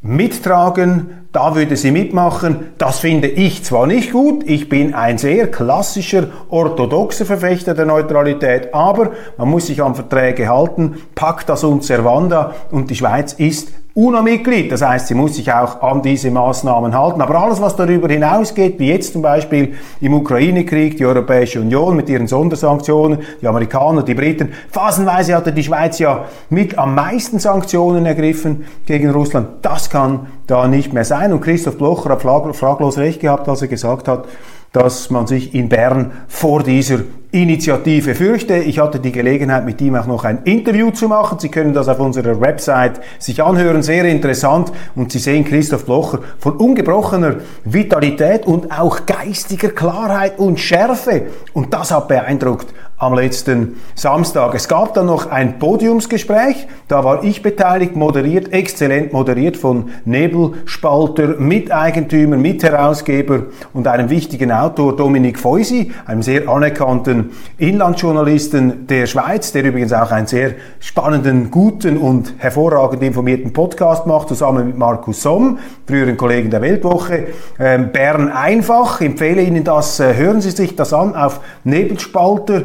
mittragen, 0.00 1.26
da 1.32 1.56
würde 1.56 1.76
sie 1.76 1.90
mitmachen. 1.90 2.74
Das 2.78 3.00
finde 3.00 3.26
ich 3.26 3.64
zwar 3.64 3.86
nicht 3.86 4.12
gut, 4.12 4.44
ich 4.46 4.68
bin 4.68 4.94
ein 4.94 5.18
sehr 5.18 5.50
klassischer, 5.50 6.28
orthodoxer 6.48 7.24
Verfechter 7.24 7.74
der 7.74 7.86
Neutralität, 7.86 8.72
aber 8.72 9.10
man 9.36 9.48
muss 9.48 9.66
sich 9.66 9.82
an 9.82 9.94
Verträge 9.94 10.48
halten, 10.48 10.96
Pacta 11.14 11.56
sunt 11.56 11.82
servanda 11.82 12.54
und 12.70 12.90
die 12.90 12.96
Schweiz 12.96 13.32
ist 13.32 13.72
UNO-Mitglied. 13.96 14.72
Das 14.72 14.82
heißt, 14.82 15.06
sie 15.06 15.14
muss 15.14 15.36
sich 15.36 15.52
auch 15.52 15.80
an 15.80 16.02
diese 16.02 16.28
Maßnahmen 16.32 16.98
halten. 16.98 17.20
Aber 17.20 17.36
alles, 17.36 17.60
was 17.60 17.76
darüber 17.76 18.08
hinausgeht, 18.08 18.80
wie 18.80 18.88
jetzt 18.88 19.12
zum 19.12 19.22
Beispiel 19.22 19.74
im 20.00 20.14
Ukraine-Krieg, 20.14 20.96
die 20.96 21.06
Europäische 21.06 21.60
Union 21.60 21.94
mit 21.94 22.08
ihren 22.08 22.26
Sondersanktionen, 22.26 23.20
die 23.40 23.46
Amerikaner, 23.46 24.02
die 24.02 24.14
Briten, 24.14 24.52
phasenweise 24.68 25.36
hatte 25.36 25.52
die 25.52 25.62
Schweiz 25.62 26.00
ja 26.00 26.24
mit 26.50 26.76
am 26.76 26.96
meisten 26.96 27.38
Sanktionen 27.38 28.04
ergriffen 28.04 28.64
gegen 28.84 29.10
Russland. 29.10 29.48
Das 29.62 29.90
kann 29.90 30.26
da 30.48 30.66
nicht 30.66 30.92
mehr 30.92 31.04
sein. 31.04 31.32
Und 31.32 31.40
Christoph 31.40 31.78
Blocher 31.78 32.10
hat 32.10 32.22
fraglos 32.22 32.98
recht 32.98 33.20
gehabt, 33.20 33.48
als 33.48 33.62
er 33.62 33.68
gesagt 33.68 34.08
hat, 34.08 34.24
dass 34.72 35.08
man 35.08 35.28
sich 35.28 35.54
in 35.54 35.68
Bern 35.68 36.10
vor 36.26 36.64
dieser 36.64 36.98
Initiative 37.34 38.14
fürchte. 38.14 38.54
Ich 38.58 38.78
hatte 38.78 39.00
die 39.00 39.10
Gelegenheit, 39.10 39.64
mit 39.64 39.80
ihm 39.80 39.96
auch 39.96 40.06
noch 40.06 40.22
ein 40.22 40.44
Interview 40.44 40.92
zu 40.92 41.08
machen. 41.08 41.40
Sie 41.40 41.48
können 41.48 41.74
das 41.74 41.88
auf 41.88 41.98
unserer 41.98 42.40
Website 42.40 43.00
sich 43.18 43.42
anhören. 43.42 43.82
Sehr 43.82 44.04
interessant. 44.04 44.70
Und 44.94 45.10
Sie 45.10 45.18
sehen 45.18 45.44
Christoph 45.44 45.84
Blocher 45.84 46.20
von 46.38 46.52
ungebrochener 46.52 47.38
Vitalität 47.64 48.46
und 48.46 48.70
auch 48.70 49.04
geistiger 49.04 49.70
Klarheit 49.70 50.38
und 50.38 50.60
Schärfe. 50.60 51.22
Und 51.52 51.74
das 51.74 51.90
hat 51.90 52.06
beeindruckt 52.06 52.72
am 52.96 53.14
letzten 53.14 53.80
Samstag. 53.94 54.54
Es 54.54 54.68
gab 54.68 54.94
dann 54.94 55.06
noch 55.06 55.30
ein 55.30 55.58
Podiumsgespräch, 55.58 56.66
da 56.88 57.04
war 57.04 57.24
ich 57.24 57.42
beteiligt, 57.42 57.96
moderiert, 57.96 58.52
exzellent 58.52 59.12
moderiert 59.12 59.56
von 59.56 59.90
Nebelspalter, 60.04 61.36
Miteigentümer, 61.38 62.36
Mitherausgeber 62.36 63.46
und 63.72 63.88
einem 63.88 64.10
wichtigen 64.10 64.52
Autor, 64.52 64.96
Dominik 64.96 65.38
Feusi, 65.38 65.92
einem 66.06 66.22
sehr 66.22 66.48
anerkannten 66.48 67.23
Inlandsjournalisten 67.58 68.86
der 68.86 69.06
Schweiz, 69.06 69.52
der 69.52 69.64
übrigens 69.64 69.92
auch 69.92 70.10
einen 70.10 70.26
sehr 70.26 70.54
spannenden, 70.80 71.50
guten 71.50 71.96
und 71.96 72.34
hervorragend 72.38 73.02
informierten 73.02 73.52
Podcast 73.52 74.06
macht, 74.06 74.28
zusammen 74.28 74.66
mit 74.66 74.78
Markus 74.78 75.22
Somm, 75.22 75.58
früheren 75.86 76.16
Kollegen 76.16 76.50
der 76.50 76.62
Weltwoche. 76.62 77.28
Ähm, 77.58 77.92
Bern 77.92 78.28
einfach, 78.28 79.00
empfehle 79.00 79.42
Ihnen 79.42 79.64
das, 79.64 80.00
äh, 80.00 80.14
hören 80.14 80.40
Sie 80.40 80.50
sich 80.50 80.76
das 80.76 80.92
an 80.92 81.14
auf 81.14 81.40
Nebelspalter 81.64 82.62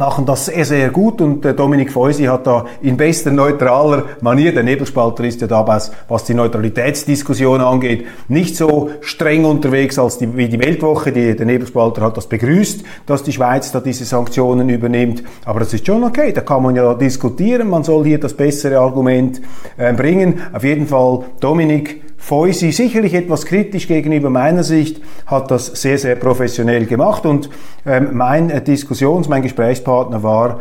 machen 0.00 0.24
das 0.24 0.46
sehr, 0.46 0.64
sehr 0.64 0.88
gut 0.88 1.20
und 1.20 1.44
der 1.44 1.52
Dominik 1.52 1.92
Feusi 1.92 2.24
hat 2.24 2.46
da 2.46 2.64
in 2.80 2.96
bester 2.96 3.30
neutraler 3.30 4.04
Manier, 4.22 4.54
der 4.54 4.62
Nebelspalter 4.62 5.24
ist 5.24 5.42
ja 5.42 5.46
damals, 5.46 5.92
was 6.08 6.24
die 6.24 6.32
Neutralitätsdiskussion 6.32 7.60
angeht, 7.60 8.06
nicht 8.26 8.56
so 8.56 8.88
streng 9.02 9.44
unterwegs 9.44 9.98
als 9.98 10.16
die, 10.16 10.34
wie 10.38 10.48
die 10.48 10.58
Weltwoche. 10.58 11.12
Die, 11.12 11.36
der 11.36 11.44
Nebelspalter 11.44 12.00
hat 12.00 12.16
das 12.16 12.26
begrüßt, 12.26 12.82
dass 13.04 13.22
die 13.24 13.32
Schweiz 13.32 13.72
da 13.72 13.80
diese 13.80 14.06
Sanktionen 14.06 14.70
übernimmt. 14.70 15.22
Aber 15.44 15.60
das 15.60 15.74
ist 15.74 15.86
schon 15.86 16.02
okay, 16.02 16.32
da 16.32 16.40
kann 16.40 16.62
man 16.62 16.74
ja 16.74 16.94
diskutieren, 16.94 17.68
man 17.68 17.84
soll 17.84 18.06
hier 18.06 18.18
das 18.18 18.32
bessere 18.32 18.78
Argument 18.78 19.42
äh, 19.76 19.92
bringen. 19.92 20.40
Auf 20.54 20.64
jeden 20.64 20.86
Fall, 20.86 21.24
Dominik 21.40 22.09
Feusi 22.20 22.70
sicherlich 22.70 23.14
etwas 23.14 23.46
kritisch 23.46 23.88
gegenüber 23.88 24.28
meiner 24.28 24.62
Sicht, 24.62 25.00
hat 25.26 25.50
das 25.50 25.66
sehr, 25.66 25.98
sehr 25.98 26.16
professionell 26.16 26.84
gemacht 26.84 27.24
und 27.24 27.48
ähm, 27.86 28.10
mein 28.12 28.50
äh, 28.50 28.60
Diskussions-, 28.60 29.28
mein 29.28 29.42
Gesprächspartner 29.42 30.22
war 30.22 30.60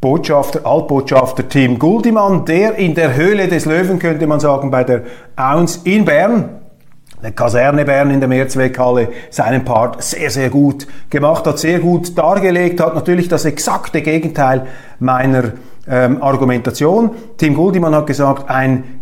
Botschafter, 0.00 0.64
Altbotschafter 0.64 1.46
Tim 1.46 1.78
Guldimann, 1.78 2.44
der 2.46 2.76
in 2.76 2.94
der 2.94 3.16
Höhle 3.16 3.48
des 3.48 3.66
Löwen, 3.66 3.98
könnte 3.98 4.26
man 4.26 4.40
sagen, 4.40 4.70
bei 4.70 4.84
der 4.84 5.02
Auns 5.36 5.80
in 5.84 6.04
Bern, 6.04 6.60
der 7.22 7.32
Kaserne 7.32 7.84
Bern 7.84 8.10
in 8.10 8.20
der 8.20 8.28
Mehrzweckhalle 8.28 9.08
seinen 9.30 9.64
Part 9.64 10.02
sehr, 10.02 10.30
sehr 10.30 10.48
gut 10.48 10.86
gemacht 11.10 11.44
hat, 11.46 11.58
sehr 11.58 11.80
gut 11.80 12.16
dargelegt, 12.16 12.80
hat 12.80 12.94
natürlich 12.94 13.28
das 13.28 13.44
exakte 13.44 14.00
Gegenteil 14.00 14.66
meiner 15.00 15.52
ähm, 15.86 16.22
Argumentation. 16.22 17.10
Tim 17.36 17.54
Guldimann 17.54 17.94
hat 17.94 18.06
gesagt, 18.06 18.48
ein 18.48 18.99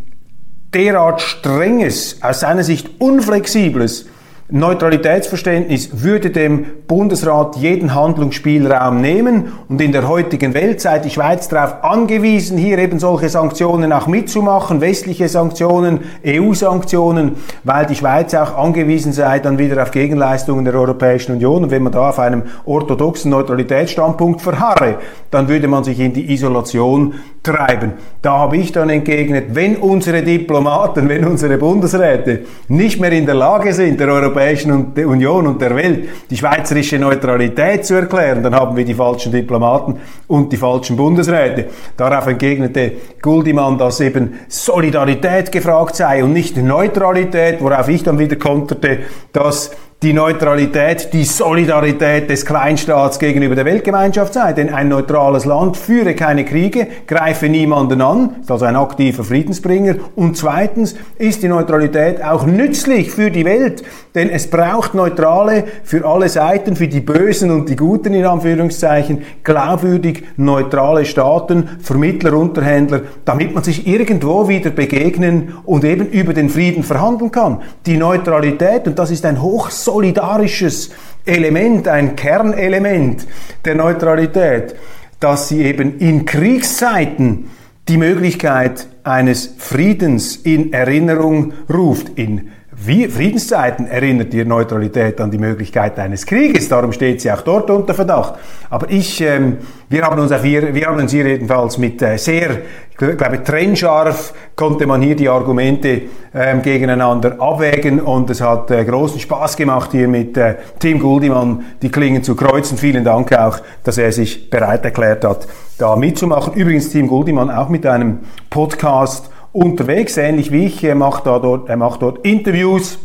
derart 0.75 1.20
strenges, 1.20 2.22
aus 2.22 2.40
seiner 2.40 2.64
Sicht 2.64 3.00
unflexibles 3.00 4.06
Neutralitätsverständnis 4.50 6.02
würde 6.02 6.30
dem 6.30 6.64
Bundesrat 6.87 7.56
jeden 7.56 7.94
Handlungsspielraum 7.94 8.98
nehmen 8.98 9.52
und 9.68 9.78
in 9.78 9.92
der 9.92 10.08
heutigen 10.08 10.54
Welt 10.54 10.80
sei 10.80 11.00
die 11.00 11.10
Schweiz 11.10 11.48
darauf 11.48 11.84
angewiesen, 11.84 12.56
hier 12.56 12.78
eben 12.78 12.98
solche 12.98 13.28
Sanktionen 13.28 13.92
auch 13.92 14.06
mitzumachen, 14.06 14.80
westliche 14.80 15.28
Sanktionen, 15.28 16.00
EU-Sanktionen, 16.26 17.37
weil 17.64 17.84
die 17.84 17.94
Schweiz 17.94 18.32
auch 18.32 18.56
angewiesen 18.56 19.12
sei 19.12 19.38
dann 19.38 19.58
wieder 19.58 19.82
auf 19.82 19.90
Gegenleistungen 19.90 20.64
der 20.64 20.76
Europäischen 20.76 21.32
Union. 21.32 21.64
Und 21.64 21.70
wenn 21.70 21.82
man 21.82 21.92
da 21.92 22.08
auf 22.08 22.18
einem 22.18 22.44
orthodoxen 22.64 23.30
Neutralitätsstandpunkt 23.30 24.40
verharre, 24.40 24.96
dann 25.30 25.48
würde 25.48 25.68
man 25.68 25.84
sich 25.84 26.00
in 26.00 26.14
die 26.14 26.32
Isolation 26.32 27.16
treiben. 27.52 27.93
Da 28.23 28.38
habe 28.38 28.57
ich 28.57 28.73
dann 28.73 28.90
entgegnet, 28.90 29.47
wenn 29.55 29.76
unsere 29.76 30.23
Diplomaten, 30.23 31.09
wenn 31.09 31.25
unsere 31.25 31.57
Bundesräte 31.57 32.40
nicht 32.69 33.00
mehr 33.00 33.12
in 33.12 33.26
der 33.26 33.35
Lage 33.35 33.73
sind, 33.73 33.99
der 34.00 34.09
Europäischen 34.09 34.93
Union 34.95 35.47
und 35.47 35.61
der 35.61 35.75
Welt 35.75 36.09
die 36.31 36.37
schweizerische 36.37 36.99
Neutralität 36.99 37.85
zu 37.85 37.95
erklären, 37.95 38.43
dann 38.43 38.55
haben 38.55 38.76
wir 38.76 38.85
die 38.85 38.95
falschen 38.95 39.33
Diplomaten 39.33 39.97
und 40.26 40.52
die 40.52 40.57
falschen 40.57 40.97
Bundesräte. 40.97 41.67
Darauf 41.97 42.26
entgegnete 42.26 42.93
Guldimann, 43.23 43.78
dass 43.78 44.00
eben 44.00 44.35
Solidarität 44.49 45.50
gefragt 45.50 45.97
sei 45.97 46.23
und 46.23 46.33
nicht 46.33 46.57
Neutralität, 46.57 47.61
worauf 47.61 47.88
ich 47.88 48.02
dann 48.02 48.19
wieder 48.19 48.37
konterte, 48.37 48.99
dass 49.33 49.71
die 50.05 50.12
Neutralität, 50.12 51.12
die 51.12 51.25
Solidarität 51.25 52.31
des 52.31 52.47
Kleinstaats 52.47 53.19
gegenüber 53.19 53.57
der 53.57 53.64
Weltgemeinschaft 53.64 54.33
sei. 54.33 54.52
Denn 54.52 54.73
ein 54.73 54.88
neutrales 54.88 55.45
Land 55.45 55.76
führe 55.76 56.14
keine 56.14 56.45
Kriege, 56.45 56.87
greife 57.09 57.49
niemanden 57.49 58.00
an, 58.00 58.37
ist 58.40 58.49
also 58.49 58.64
ein 58.64 58.76
aktiver 58.76 59.25
Friedensbringer. 59.25 59.97
Und 60.14 60.37
zweitens 60.37 60.95
ist 61.19 61.43
die 61.43 61.49
Neutralität 61.49 62.23
auch 62.23 62.47
nützlich 62.47 63.11
für 63.11 63.33
die 63.33 63.45
Welt, 63.45 63.83
denn 64.14 64.31
es 64.31 64.49
braucht 64.49 64.95
Neutrale 64.95 65.64
für 65.83 66.07
alle 66.07 66.28
Seiten, 66.28 66.76
für 66.76 66.87
die 66.87 67.00
Bösen 67.00 67.50
und 67.50 67.69
die 67.69 67.75
Guten 67.75 68.14
in 68.14 68.25
Anführungszeichen, 68.25 69.23
glaubwürdig 69.43 70.23
neutrale 70.37 71.07
Staaten, 71.07 71.69
Vermittler, 71.83 72.35
Unterhändler, 72.35 73.00
damit 73.25 73.52
man 73.52 73.64
sich 73.64 73.85
irgendwo 73.88 74.49
wieder 74.49 74.71
begegnen 74.71 75.55
und 75.64 75.83
eben 75.83 76.07
über 76.07 76.35
den 76.35 76.50
Frieden 76.50 76.85
verhandeln 76.85 77.33
kann. 77.33 77.62
Die 77.85 77.97
Neutralität, 77.97 78.87
und 78.87 78.97
das 78.97 79.11
ist 79.11 79.25
ein 79.25 79.43
hoch 79.43 79.71
solidarisches 79.88 80.90
Element, 81.25 81.88
ein 81.88 82.14
Kernelement 82.14 83.26
der 83.64 83.75
Neutralität, 83.75 84.76
dass 85.18 85.49
sie 85.49 85.62
eben 85.62 85.99
in 85.99 86.26
Kriegszeiten 86.26 87.49
die 87.88 87.97
Möglichkeit 87.97 88.87
eines 89.02 89.54
Friedens 89.57 90.37
in 90.37 90.75
Erinnerung 90.75 91.54
ruft, 91.73 92.18
in 92.18 92.50
wie 92.80 93.08
Friedenszeiten 93.08 93.88
erinnert 93.88 94.32
die 94.32 94.44
Neutralität 94.44 95.20
an 95.20 95.30
die 95.30 95.38
Möglichkeit 95.38 95.99
eines 95.99 96.25
Krieges, 96.25 96.68
darum 96.68 96.92
steht 96.92 97.20
sie 97.20 97.30
auch 97.32 97.40
dort 97.40 97.68
unter 97.70 97.92
Verdacht. 97.92 98.35
Aber 98.70 98.88
ich, 98.88 99.20
ähm, 99.20 99.58
wir 99.88 100.02
haben 100.02 100.20
uns 100.20 100.30
auf 100.30 100.44
hier, 100.44 100.73
wir 100.73 100.87
haben 100.87 101.00
uns 101.00 101.11
hier 101.11 101.26
jedenfalls 101.26 101.76
mit 101.76 102.00
äh, 102.02 102.16
sehr, 102.16 102.50
ich 102.90 102.97
glaube, 102.97 103.42
trennscharf 103.42 104.32
konnte 104.54 104.87
man 104.87 105.02
hier 105.02 105.16
die 105.16 105.28
Argumente 105.28 106.02
ähm, 106.32 106.62
gegeneinander 106.62 107.40
abwägen 107.40 108.00
und 108.00 108.30
es 108.30 108.40
hat 108.40 108.70
äh, 108.70 108.85
großen 108.85 109.18
Spaß 109.18 109.56
gemacht 109.56 109.90
hier 109.90 110.06
mit 110.06 110.37
äh, 110.37 110.54
Tim 110.78 111.00
Guldimann 111.00 111.64
die 111.82 111.90
Klingen 111.90 112.23
zu 112.23 112.37
kreuzen. 112.37 112.78
Vielen 112.78 113.04
Dank 113.04 113.32
auch, 113.32 113.58
dass 113.82 113.99
er 113.99 114.12
sich 114.12 114.50
bereit 114.50 114.85
erklärt 114.85 115.25
hat, 115.25 115.49
da 115.78 115.97
mitzumachen. 115.97 116.54
Übrigens 116.54 116.90
Tim 116.90 117.08
Guldimann 117.08 117.50
auch 117.50 117.68
mit 117.68 117.87
einem 117.87 118.20
Podcast 118.50 119.30
unterwegs, 119.52 120.17
ähnlich 120.17 120.52
wie 120.52 120.67
ich. 120.67 120.83
Er 120.85 120.95
macht, 120.95 121.26
da 121.26 121.38
dort, 121.38 121.69
er 121.69 121.76
macht 121.76 122.02
dort 122.02 122.25
Interviews 122.26 122.99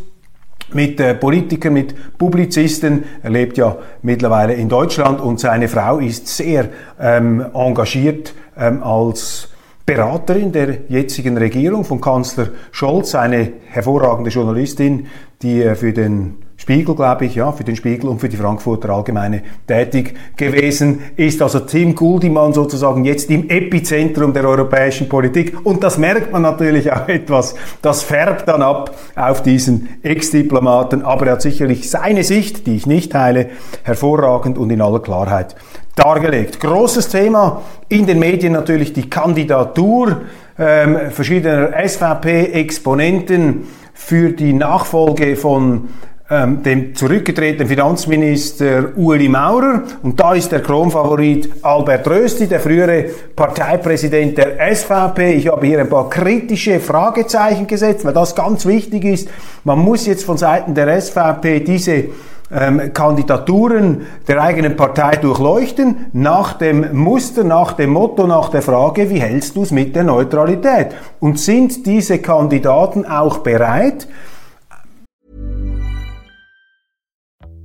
mit 0.73 0.99
äh, 0.99 1.13
Politikern, 1.13 1.73
mit 1.73 2.17
Publizisten. 2.17 3.03
Er 3.21 3.29
lebt 3.29 3.57
ja 3.57 3.77
mittlerweile 4.01 4.53
in 4.53 4.69
Deutschland 4.69 5.21
und 5.21 5.39
seine 5.39 5.67
Frau 5.67 5.99
ist 5.99 6.27
sehr 6.27 6.69
ähm, 6.99 7.45
engagiert 7.53 8.33
ähm, 8.57 8.83
als 8.83 9.49
Beraterin 9.85 10.51
der 10.51 10.77
jetzigen 10.87 11.37
Regierung 11.37 11.83
von 11.83 11.99
Kanzler 11.99 12.47
Scholz, 12.71 13.15
eine 13.15 13.51
hervorragende 13.67 14.29
Journalistin, 14.29 15.07
die 15.41 15.61
äh, 15.61 15.75
für 15.75 15.91
den 15.91 16.42
Spiegel, 16.55 16.95
glaube 16.95 17.25
ich, 17.25 17.35
ja, 17.35 17.51
für 17.51 17.63
den 17.63 17.75
Spiegel 17.75 18.07
und 18.07 18.19
für 18.19 18.29
die 18.29 18.37
Frankfurter 18.37 18.89
Allgemeine 18.89 19.41
tätig 19.67 20.15
gewesen 20.37 21.01
ist. 21.15 21.41
Also 21.41 21.61
Tim 21.61 21.93
Guldimann 21.93 22.53
sozusagen 22.53 23.03
jetzt 23.05 23.29
im 23.29 23.49
Epizentrum 23.49 24.33
der 24.33 24.47
europäischen 24.47 25.09
Politik. 25.09 25.65
Und 25.65 25.83
das 25.83 25.97
merkt 25.97 26.31
man 26.31 26.43
natürlich 26.43 26.91
auch 26.91 27.07
etwas. 27.07 27.55
Das 27.81 28.03
färbt 28.03 28.47
dann 28.47 28.61
ab 28.61 28.95
auf 29.15 29.43
diesen 29.43 29.89
Ex-Diplomaten. 30.03 31.01
Aber 31.01 31.25
er 31.25 31.33
hat 31.33 31.41
sicherlich 31.41 31.89
seine 31.89 32.23
Sicht, 32.23 32.65
die 32.65 32.75
ich 32.75 32.85
nicht 32.85 33.11
teile, 33.11 33.49
hervorragend 33.83 34.57
und 34.57 34.69
in 34.69 34.81
aller 34.81 35.01
Klarheit 35.01 35.55
dargelegt. 35.95 36.59
Großes 36.59 37.09
Thema 37.09 37.61
in 37.89 38.05
den 38.05 38.19
Medien 38.19 38.53
natürlich 38.53 38.93
die 38.93 39.09
Kandidatur 39.09 40.21
ähm, 40.57 41.11
verschiedener 41.11 41.71
SVP-Exponenten 41.87 43.67
für 43.93 44.31
die 44.31 44.53
Nachfolge 44.53 45.35
von 45.35 45.89
ähm, 46.29 46.63
dem 46.63 46.95
zurückgetretenen 46.95 47.67
Finanzminister 47.67 48.97
Ueli 48.97 49.27
Maurer. 49.27 49.83
Und 50.03 50.19
da 50.19 50.33
ist 50.33 50.51
der 50.51 50.61
Kronfavorit 50.61 51.49
Albert 51.61 52.07
Rösti, 52.07 52.47
der 52.47 52.61
frühere 52.61 53.05
Parteipräsident 53.35 54.37
der 54.37 54.57
SVP. 54.73 55.33
Ich 55.33 55.47
habe 55.47 55.67
hier 55.67 55.81
ein 55.81 55.89
paar 55.89 56.09
kritische 56.09 56.79
Fragezeichen 56.79 57.67
gesetzt, 57.67 58.05
weil 58.05 58.13
das 58.13 58.35
ganz 58.35 58.65
wichtig 58.65 59.03
ist. 59.03 59.27
Man 59.65 59.79
muss 59.79 60.05
jetzt 60.05 60.23
von 60.23 60.37
Seiten 60.37 60.73
der 60.73 61.01
SVP 61.01 61.59
diese 61.59 62.05
ähm, 62.51 62.93
Kandidaturen 62.93 64.05
der 64.27 64.41
eigenen 64.41 64.75
Partei 64.75 65.17
durchleuchten, 65.17 66.05
nach 66.13 66.53
dem 66.53 66.95
Muster, 66.95 67.43
nach 67.43 67.73
dem 67.73 67.89
Motto, 67.89 68.27
nach 68.27 68.49
der 68.49 68.61
Frage, 68.61 69.09
wie 69.09 69.19
hältst 69.19 69.55
du 69.55 69.63
es 69.63 69.71
mit 69.71 69.95
der 69.95 70.03
Neutralität? 70.03 70.89
Und 71.19 71.39
sind 71.39 71.85
diese 71.85 72.19
Kandidaten 72.19 73.05
auch 73.05 73.39
bereit, 73.39 74.07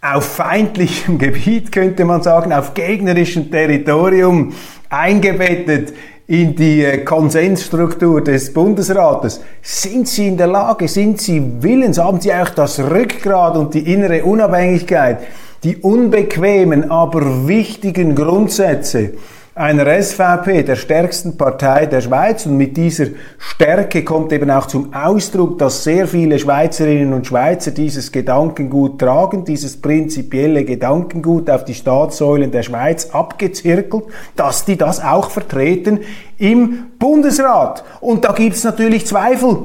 Auf 0.00 0.24
feindlichem 0.24 1.18
Gebiet, 1.18 1.72
könnte 1.72 2.04
man 2.04 2.22
sagen, 2.22 2.52
auf 2.52 2.74
gegnerischem 2.74 3.50
Territorium 3.50 4.52
eingebettet 4.88 5.92
in 6.26 6.54
die 6.54 6.84
äh, 6.84 6.98
Konsensstruktur 6.98 8.22
des 8.22 8.52
Bundesrates. 8.52 9.40
Sind 9.62 10.08
Sie 10.08 10.28
in 10.28 10.36
der 10.36 10.46
Lage, 10.46 10.86
sind 10.86 11.20
Sie 11.20 11.42
willens, 11.60 11.98
haben 11.98 12.20
Sie 12.20 12.32
auch 12.32 12.50
das 12.50 12.78
Rückgrat 12.78 13.56
und 13.56 13.74
die 13.74 13.92
innere 13.92 14.24
Unabhängigkeit, 14.24 15.20
die 15.64 15.76
unbequemen, 15.78 16.90
aber 16.90 17.48
wichtigen 17.48 18.14
Grundsätze 18.14 19.14
einer 19.58 20.00
SVP, 20.00 20.62
der 20.62 20.76
stärksten 20.76 21.36
Partei 21.36 21.86
der 21.86 22.00
Schweiz. 22.00 22.46
Und 22.46 22.56
mit 22.56 22.76
dieser 22.76 23.06
Stärke 23.38 24.04
kommt 24.04 24.32
eben 24.32 24.50
auch 24.50 24.66
zum 24.66 24.94
Ausdruck, 24.94 25.58
dass 25.58 25.82
sehr 25.82 26.06
viele 26.06 26.38
Schweizerinnen 26.38 27.12
und 27.12 27.26
Schweizer 27.26 27.72
dieses 27.72 28.12
Gedankengut 28.12 29.00
tragen, 29.00 29.44
dieses 29.44 29.80
prinzipielle 29.80 30.64
Gedankengut 30.64 31.50
auf 31.50 31.64
die 31.64 31.74
Staatssäulen 31.74 32.52
der 32.52 32.62
Schweiz 32.62 33.10
abgezirkelt, 33.10 34.04
dass 34.36 34.64
die 34.64 34.76
das 34.76 35.02
auch 35.02 35.30
vertreten 35.30 36.00
im 36.38 36.86
Bundesrat. 36.98 37.84
Und 38.00 38.24
da 38.24 38.32
gibt's 38.32 38.62
natürlich 38.62 39.06
Zweifel. 39.06 39.58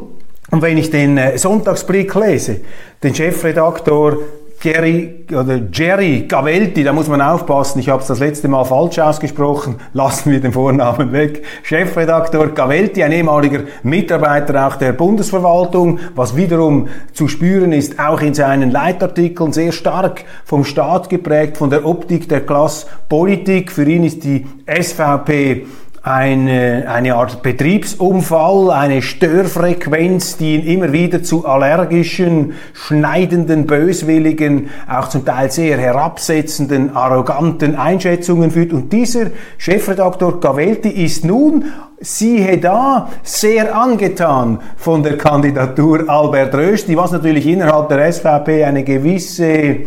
Und 0.50 0.62
wenn 0.62 0.78
ich 0.78 0.90
den 0.90 1.18
äh, 1.18 1.38
Sonntagsblick 1.38 2.14
lese, 2.16 2.62
den 3.04 3.14
Chefredaktor 3.14 4.18
Jerry 4.64 5.26
oder 5.30 5.60
Jerry 5.74 6.24
Gavelti, 6.26 6.86
da 6.86 6.94
muss 6.94 7.10
man 7.10 7.22
aufpassen, 7.22 7.80
ich 7.80 7.90
habe 7.90 8.02
es 8.02 8.08
das 8.08 8.20
letzte 8.20 8.48
Mal 8.48 8.64
falsch 8.64 8.98
ausgesprochen, 8.98 9.76
lassen 9.94 10.32
wir 10.32 10.40
den 10.40 10.54
Vornamen 10.54 11.12
weg. 11.12 11.44
Chefredakteur 11.64 12.48
Gavelti, 12.48 13.04
ein 13.04 13.12
ehemaliger 13.12 13.64
Mitarbeiter 13.84 14.66
auch 14.66 14.78
der 14.78 14.94
Bundesverwaltung, 14.94 16.00
was 16.16 16.38
wiederum 16.38 16.88
zu 17.12 17.28
spüren 17.28 17.74
ist, 17.74 18.00
auch 18.00 18.22
in 18.22 18.34
seinen 18.34 18.72
Leitartikeln 18.72 19.52
sehr 19.52 19.74
stark 19.74 20.24
vom 20.46 20.64
Staat 20.64 21.10
geprägt, 21.10 21.58
von 21.58 21.70
der 21.70 21.86
Optik 21.86 22.30
der 22.30 22.46
Klasspolitik. 22.46 23.70
Für 23.70 23.84
ihn 23.84 24.06
ist 24.06 24.24
die 24.24 24.48
SVP 24.66 25.66
eine, 26.04 26.84
eine 26.90 27.16
Art 27.16 27.42
Betriebsunfall, 27.42 28.72
eine 28.72 29.02
Störfrequenz, 29.02 30.36
die 30.36 30.56
ihn 30.56 30.68
immer 30.68 30.92
wieder 30.92 31.24
zu 31.24 31.46
allergischen, 31.46 32.56
schneidenden, 32.74 33.66
böswilligen, 33.66 34.70
auch 34.90 35.08
zum 35.08 35.24
Teil 35.24 35.50
sehr 35.50 35.78
herabsetzenden, 35.78 36.94
arroganten 36.94 37.76
Einschätzungen 37.76 38.52
führt. 38.52 38.74
Und 38.74 38.92
dieser 38.92 39.28
Chefredaktor 39.58 40.42
Gavelti 40.42 40.90
ist 40.90 41.24
nun 41.24 41.72
siehe 42.02 42.58
da, 42.58 43.08
sehr 43.24 43.74
angetan 43.74 44.60
von 44.76 45.04
der 45.04 45.18
Kandidatur 45.18 46.10
Albert 46.10 46.54
Rösti, 46.54 46.98
was 46.98 47.14
natürlich 47.14 47.48
innerhalb 47.48 47.88
der 47.88 48.12
SVP 48.12 48.66
eine 48.66 48.84
gewisse 48.84 49.78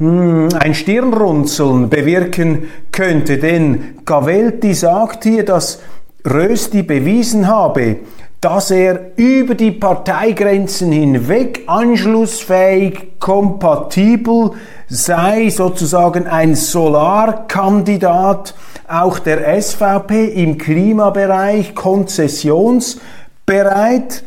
ein 0.00 0.74
Stirnrunzeln 0.74 1.88
bewirken 1.90 2.68
könnte. 2.90 3.38
Denn 3.38 3.98
Gavelti 4.04 4.74
sagt 4.74 5.22
hier, 5.24 5.44
dass 5.44 5.80
Rösti 6.24 6.82
bewiesen 6.82 7.46
habe, 7.48 7.98
dass 8.40 8.70
er 8.70 9.10
über 9.16 9.54
die 9.54 9.72
Parteigrenzen 9.72 10.92
hinweg 10.92 11.64
anschlussfähig, 11.66 13.18
kompatibel 13.18 14.52
sei, 14.88 15.50
sozusagen 15.50 16.26
ein 16.26 16.54
Solarkandidat 16.54 18.54
auch 18.88 19.18
der 19.18 19.60
SVP 19.60 20.28
im 20.28 20.56
Klimabereich, 20.56 21.74
konzessionsbereit. 21.74 24.24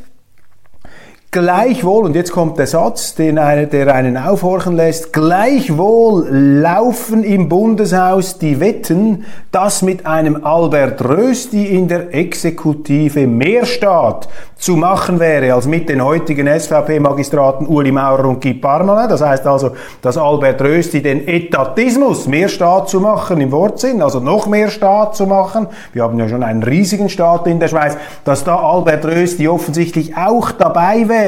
Gleichwohl, 1.33 2.05
und 2.05 2.15
jetzt 2.15 2.31
kommt 2.31 2.59
der 2.59 2.67
Satz, 2.67 3.15
den 3.15 3.39
eine, 3.39 3.65
der 3.65 3.95
einen 3.95 4.17
aufhorchen 4.17 4.75
lässt, 4.75 5.13
gleichwohl 5.13 6.27
laufen 6.29 7.23
im 7.23 7.49
Bundeshaus 7.49 8.37
die 8.37 8.59
Wetten, 8.59 9.25
dass 9.51 9.81
mit 9.81 10.05
einem 10.05 10.45
Albert 10.45 11.03
Rösti 11.03 11.75
in 11.75 11.87
der 11.87 12.13
Exekutive 12.13 13.25
mehr 13.25 13.65
Staat 13.65 14.27
zu 14.57 14.77
machen 14.77 15.19
wäre 15.19 15.55
als 15.55 15.65
mit 15.65 15.89
den 15.89 16.03
heutigen 16.03 16.47
SVP-Magistraten 16.47 17.65
Uli 17.65 17.91
Maurer 17.91 18.25
und 18.25 18.41
Guy 18.41 18.53
Parmelin. 18.53 19.09
Das 19.09 19.21
heißt 19.21 19.45
also, 19.47 19.71
dass 20.03 20.17
Albert 20.17 20.61
Rösti 20.61 21.01
den 21.01 21.27
Etatismus, 21.27 22.27
mehr 22.27 22.47
Staat 22.47 22.89
zu 22.89 22.99
machen 22.99 23.41
im 23.41 23.51
Wortsinn, 23.51 24.03
also 24.03 24.19
noch 24.19 24.45
mehr 24.45 24.69
Staat 24.69 25.15
zu 25.15 25.25
machen, 25.25 25.67
wir 25.93 26.03
haben 26.03 26.19
ja 26.19 26.29
schon 26.29 26.43
einen 26.43 26.61
riesigen 26.61 27.09
Staat 27.09 27.47
in 27.47 27.59
der 27.59 27.69
Schweiz, 27.69 27.97
dass 28.23 28.43
da 28.43 28.55
Albert 28.55 29.03
Rösti 29.03 29.47
offensichtlich 29.47 30.15
auch 30.15 30.51
dabei 30.51 31.09
wäre. 31.09 31.22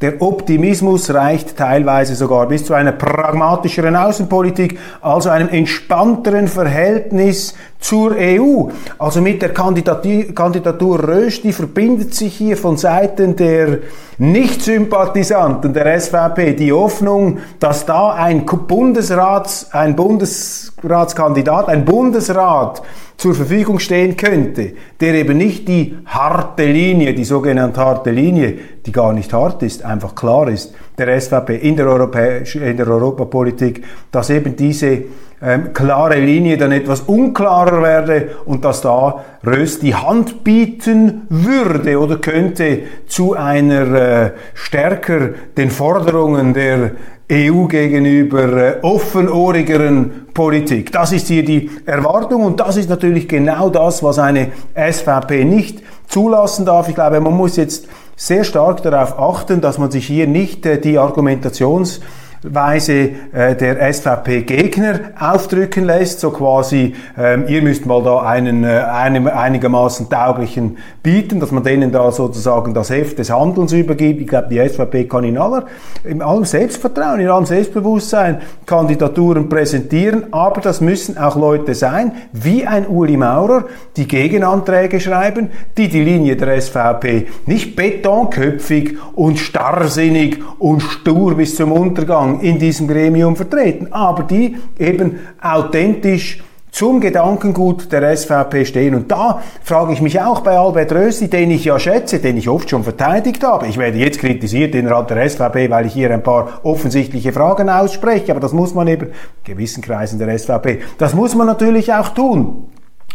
Der 0.00 0.20
Optimismus 0.22 1.12
reicht 1.12 1.56
teilweise 1.56 2.14
sogar 2.14 2.46
bis 2.48 2.64
zu 2.64 2.74
einer 2.74 2.92
pragmatischeren 2.92 3.96
Außenpolitik, 3.96 4.78
also 5.00 5.30
einem 5.30 5.48
entspannteren 5.48 6.48
Verhältnis 6.48 7.54
zur 7.84 8.16
EU. 8.16 8.70
Also 8.98 9.20
mit 9.20 9.42
der 9.42 9.52
Kandidatur 9.52 11.06
Rösti 11.06 11.52
verbindet 11.52 12.14
sich 12.14 12.34
hier 12.34 12.56
von 12.56 12.78
Seiten 12.78 13.36
der 13.36 13.80
Nicht-Sympathisanten 14.16 15.74
der 15.74 16.00
SVP 16.00 16.54
die 16.54 16.72
Hoffnung, 16.72 17.40
dass 17.60 17.84
da 17.84 18.14
ein 18.14 18.46
Bundesrats, 18.46 19.68
ein 19.72 19.96
Bundesratskandidat, 19.96 21.68
ein 21.68 21.84
Bundesrat 21.84 22.80
zur 23.18 23.34
Verfügung 23.34 23.78
stehen 23.78 24.16
könnte, 24.16 24.72
der 25.00 25.14
eben 25.14 25.36
nicht 25.36 25.68
die 25.68 25.94
harte 26.06 26.64
Linie, 26.64 27.12
die 27.12 27.24
sogenannte 27.24 27.80
harte 27.80 28.10
Linie, 28.10 28.58
die 28.86 28.92
gar 28.92 29.12
nicht 29.12 29.30
hart 29.34 29.62
ist, 29.62 29.84
einfach 29.84 30.14
klar 30.14 30.48
ist, 30.48 30.72
der 30.98 31.20
SVP 31.20 31.56
in 31.56 31.76
der, 31.76 31.86
Europäisch, 31.86 32.56
in 32.56 32.76
der 32.76 32.88
Europapolitik, 32.88 33.84
dass 34.10 34.30
eben 34.30 34.56
diese 34.56 35.02
ähm, 35.42 35.72
klare 35.72 36.20
Linie 36.20 36.56
dann 36.56 36.72
etwas 36.72 37.02
unklarer 37.02 37.82
werde 37.82 38.30
und 38.44 38.64
dass 38.64 38.80
da 38.80 39.24
Röst 39.44 39.82
die 39.82 39.94
Hand 39.94 40.44
bieten 40.44 41.26
würde 41.28 41.98
oder 41.98 42.16
könnte 42.16 42.80
zu 43.06 43.34
einer 43.34 43.94
äh, 43.94 44.30
stärker 44.54 45.30
den 45.56 45.70
Forderungen 45.70 46.54
der 46.54 46.92
EU 47.30 47.64
gegenüber 47.66 48.52
äh, 48.52 48.76
offenohrigeren 48.82 50.26
Politik. 50.32 50.92
Das 50.92 51.12
ist 51.12 51.26
hier 51.28 51.44
die 51.44 51.70
Erwartung 51.84 52.42
und 52.44 52.60
das 52.60 52.76
ist 52.76 52.88
natürlich 52.88 53.28
genau 53.28 53.70
das, 53.70 54.02
was 54.02 54.18
eine 54.18 54.52
SVP 54.74 55.44
nicht 55.44 55.82
zulassen 56.06 56.64
darf. 56.64 56.88
Ich 56.88 56.94
glaube, 56.94 57.20
man 57.20 57.34
muss 57.34 57.56
jetzt 57.56 57.88
sehr 58.16 58.44
stark 58.44 58.82
darauf 58.82 59.18
achten, 59.18 59.60
dass 59.60 59.78
man 59.78 59.90
sich 59.90 60.06
hier 60.06 60.26
nicht 60.26 60.66
äh, 60.66 60.80
die 60.80 60.98
Argumentations 60.98 62.00
Weise 62.44 63.10
äh, 63.32 63.56
der 63.56 63.92
SVP-Gegner 63.92 65.00
aufdrücken 65.18 65.84
lässt, 65.84 66.20
so 66.20 66.30
quasi, 66.30 66.94
ähm, 67.16 67.44
ihr 67.48 67.62
müsst 67.62 67.86
mal 67.86 68.02
da 68.02 68.20
einen, 68.20 68.64
äh, 68.64 68.68
einem 68.68 69.26
einigermaßen 69.26 70.10
tauglichen 70.10 70.76
bieten, 71.02 71.40
dass 71.40 71.52
man 71.52 71.64
denen 71.64 71.90
da 71.90 72.12
sozusagen 72.12 72.74
das 72.74 72.90
Heft 72.90 73.18
des 73.18 73.30
Handelns 73.30 73.72
übergibt. 73.72 74.20
Ich 74.20 74.26
glaube, 74.26 74.48
die 74.50 74.58
SVP 74.58 75.04
kann 75.04 75.24
in 75.24 75.38
aller, 75.38 75.64
in 76.04 76.20
allem 76.20 76.44
Selbstvertrauen, 76.44 77.20
in 77.20 77.28
allem 77.28 77.46
Selbstbewusstsein 77.46 78.42
Kandidaturen 78.66 79.48
präsentieren, 79.48 80.26
aber 80.32 80.60
das 80.60 80.82
müssen 80.82 81.16
auch 81.16 81.36
Leute 81.36 81.74
sein, 81.74 82.12
wie 82.32 82.66
ein 82.66 82.86
Uli 82.86 83.16
Maurer, 83.16 83.64
die 83.96 84.06
Gegenanträge 84.06 85.00
schreiben, 85.00 85.48
die 85.78 85.88
die 85.88 86.02
Linie 86.02 86.36
der 86.36 86.60
SVP 86.60 87.26
nicht 87.46 87.74
betonköpfig 87.74 88.98
und 89.14 89.38
starrsinnig 89.38 90.38
und 90.58 90.82
stur 90.82 91.36
bis 91.36 91.56
zum 91.56 91.72
Untergang 91.72 92.33
in 92.40 92.58
diesem 92.58 92.88
Gremium 92.88 93.36
vertreten, 93.36 93.92
aber 93.92 94.22
die 94.24 94.56
eben 94.78 95.18
authentisch 95.40 96.42
zum 96.74 97.00
Gedankengut 97.00 97.92
der 97.92 98.16
SVP 98.16 98.64
stehen. 98.64 98.96
Und 98.96 99.10
da 99.12 99.40
frage 99.62 99.92
ich 99.92 100.02
mich 100.02 100.20
auch 100.20 100.40
bei 100.40 100.58
Albert 100.58 100.90
Rösti, 100.90 101.28
den 101.28 101.52
ich 101.52 101.64
ja 101.64 101.78
schätze, 101.78 102.18
den 102.18 102.36
ich 102.36 102.48
oft 102.48 102.68
schon 102.68 102.82
verteidigt 102.82 103.44
habe. 103.44 103.68
Ich 103.68 103.78
werde 103.78 103.96
jetzt 103.96 104.18
kritisiert 104.18 104.74
innerhalb 104.74 105.06
der 105.06 105.28
SVP, 105.28 105.70
weil 105.70 105.86
ich 105.86 105.92
hier 105.92 106.10
ein 106.10 106.24
paar 106.24 106.60
offensichtliche 106.64 107.32
Fragen 107.32 107.68
ausspreche, 107.68 108.32
aber 108.32 108.40
das 108.40 108.52
muss 108.52 108.74
man 108.74 108.88
eben, 108.88 109.10
gewissen 109.44 109.84
Kreisen 109.84 110.18
der 110.18 110.36
SVP, 110.36 110.80
das 110.98 111.14
muss 111.14 111.36
man 111.36 111.46
natürlich 111.46 111.92
auch 111.92 112.08
tun. 112.08 112.66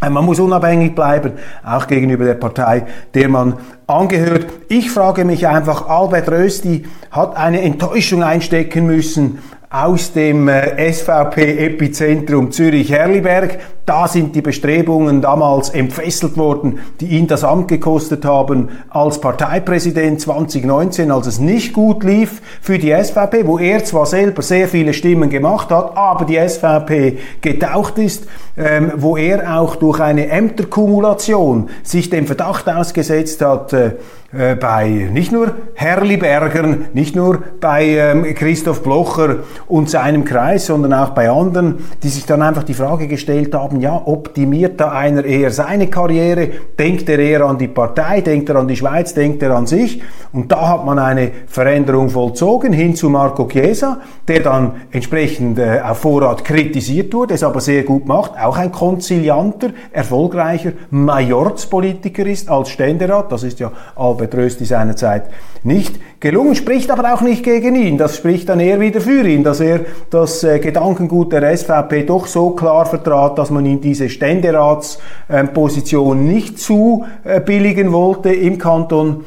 Man 0.01 0.25
muss 0.25 0.39
unabhängig 0.39 0.95
bleiben, 0.95 1.33
auch 1.63 1.87
gegenüber 1.87 2.23
der 2.23 2.35
Partei, 2.35 2.85
der 3.13 3.27
man 3.27 3.55
angehört. 3.85 4.47
Ich 4.69 4.91
frage 4.91 5.25
mich 5.25 5.45
einfach, 5.45 5.89
Albert 5.89 6.29
Rösti 6.29 6.85
hat 7.11 7.35
eine 7.35 7.61
Enttäuschung 7.61 8.23
einstecken 8.23 8.85
müssen 8.85 9.39
aus 9.71 10.13
dem 10.13 10.47
äh, 10.47 10.91
SVP-Epizentrum 10.91 12.51
Zürich-Herliberg. 12.51 13.59
Da 13.85 14.07
sind 14.07 14.35
die 14.35 14.41
Bestrebungen 14.41 15.21
damals 15.21 15.69
entfesselt 15.69 16.37
worden, 16.37 16.79
die 16.99 17.07
ihn 17.07 17.27
das 17.27 17.43
Amt 17.43 17.67
gekostet 17.67 18.25
haben 18.25 18.69
als 18.89 19.21
Parteipräsident 19.21 20.21
2019, 20.21 21.11
als 21.11 21.27
es 21.27 21.39
nicht 21.39 21.73
gut 21.73 22.03
lief 22.03 22.41
für 22.61 22.79
die 22.79 22.91
SVP, 22.91 23.45
wo 23.45 23.59
er 23.59 23.83
zwar 23.85 24.07
selber 24.07 24.41
sehr 24.41 24.67
viele 24.67 24.93
Stimmen 24.93 25.29
gemacht 25.29 25.69
hat, 25.69 25.95
aber 25.95 26.25
die 26.25 26.37
SVP 26.37 27.19
getaucht 27.41 27.99
ist, 27.99 28.27
ähm, 28.57 28.93
wo 28.95 29.17
er 29.17 29.59
auch 29.59 29.75
durch 29.75 29.99
eine 29.99 30.29
Ämterkumulation 30.29 31.69
sich 31.83 32.09
dem 32.09 32.25
Verdacht 32.25 32.67
ausgesetzt 32.67 33.41
hat, 33.43 33.73
äh, 33.73 33.91
äh, 34.31 34.55
bei 34.55 35.09
nicht 35.11 35.31
nur 35.31 35.53
Herlibergern, 35.73 36.89
nicht 36.93 37.15
nur 37.15 37.39
bei 37.59 37.85
ähm, 37.85 38.23
Christoph 38.35 38.83
Blocher 38.83 39.37
und 39.67 39.89
seinem 39.89 40.23
Kreis, 40.23 40.67
sondern 40.67 40.93
auch 40.93 41.09
bei 41.09 41.31
anderen, 41.31 41.79
die 42.03 42.09
sich 42.09 42.25
dann 42.27 42.43
einfach 42.43 42.63
die 42.63 42.75
Frage 42.75 43.07
gestellt 43.07 43.55
haben, 43.55 43.81
ja, 43.81 43.99
optimiert 44.05 44.79
da 44.79 44.91
einer 44.91 45.25
eher 45.25 45.49
seine 45.49 45.87
Karriere, 45.87 46.49
denkt 46.77 47.09
er 47.09 47.17
eher 47.17 47.41
an 47.41 47.57
die 47.57 47.67
Partei, 47.67 48.21
denkt 48.21 48.49
er 48.49 48.57
an 48.57 48.67
die 48.67 48.75
Schweiz, 48.75 49.15
denkt 49.15 49.41
er 49.41 49.55
an 49.55 49.65
sich? 49.65 50.01
Und 50.31 50.51
da 50.51 50.69
hat 50.69 50.85
man 50.85 50.99
eine 50.99 51.31
Veränderung 51.47 52.09
vollzogen 52.09 52.71
hin 52.71 52.95
zu 52.95 53.09
Marco 53.09 53.47
Chiesa, 53.47 53.97
der 54.27 54.41
dann 54.41 54.73
entsprechend 54.91 55.57
äh, 55.57 55.81
auf 55.83 55.97
Vorrat 55.97 56.45
kritisiert 56.45 57.13
wurde, 57.15 57.33
es 57.33 57.43
aber 57.43 57.61
sehr 57.61 57.81
gut 57.81 58.05
macht, 58.05 58.39
auch 58.39 58.57
ein 58.57 58.71
konzilianter, 58.71 59.69
erfolgreicher 59.91 60.73
Majorzpolitiker 60.91 62.27
ist 62.27 62.47
als 62.47 62.69
Ständerat, 62.69 63.31
das 63.31 63.41
ist 63.41 63.59
ja 63.59 63.71
Rösti 64.19 64.65
seinerzeit 64.65 65.23
nicht 65.63 65.99
gelungen, 66.19 66.55
spricht 66.55 66.91
aber 66.91 67.13
auch 67.13 67.21
nicht 67.21 67.43
gegen 67.43 67.75
ihn. 67.75 67.97
Das 67.97 68.17
spricht 68.17 68.49
dann 68.49 68.59
eher 68.59 68.79
wieder 68.79 69.01
für 69.01 69.27
ihn, 69.27 69.43
dass 69.43 69.59
er 69.59 69.81
das 70.09 70.43
äh, 70.43 70.59
Gedankengut 70.59 71.33
der 71.33 71.55
SVP 71.55 72.03
doch 72.03 72.27
so 72.27 72.51
klar 72.51 72.85
vertrat, 72.85 73.37
dass 73.37 73.49
man 73.49 73.65
ihm 73.65 73.81
diese 73.81 74.09
Ständeratsposition 74.09 76.19
äh, 76.19 76.33
nicht 76.33 76.59
zu 76.59 77.05
äh, 77.23 77.39
billigen 77.39 77.91
wollte 77.91 78.33
im 78.33 78.57
Kanton 78.57 79.25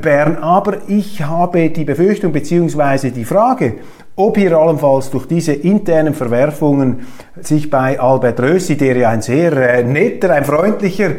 Bern. 0.00 0.36
Aber 0.36 0.78
ich 0.88 1.22
habe 1.22 1.70
die 1.70 1.84
Befürchtung 1.84 2.32
bzw. 2.32 3.10
die 3.10 3.24
Frage, 3.24 3.74
ob 4.16 4.36
hier 4.36 4.56
allenfalls 4.58 5.10
durch 5.10 5.26
diese 5.26 5.52
internen 5.52 6.12
Verwerfungen 6.12 7.06
sich 7.40 7.70
bei 7.70 8.00
Albert 8.00 8.40
Rösi, 8.40 8.76
der 8.76 8.96
ja 8.96 9.10
ein 9.10 9.22
sehr 9.22 9.52
äh, 9.52 9.84
netter, 9.84 10.32
ein 10.32 10.44
freundlicher 10.44 11.10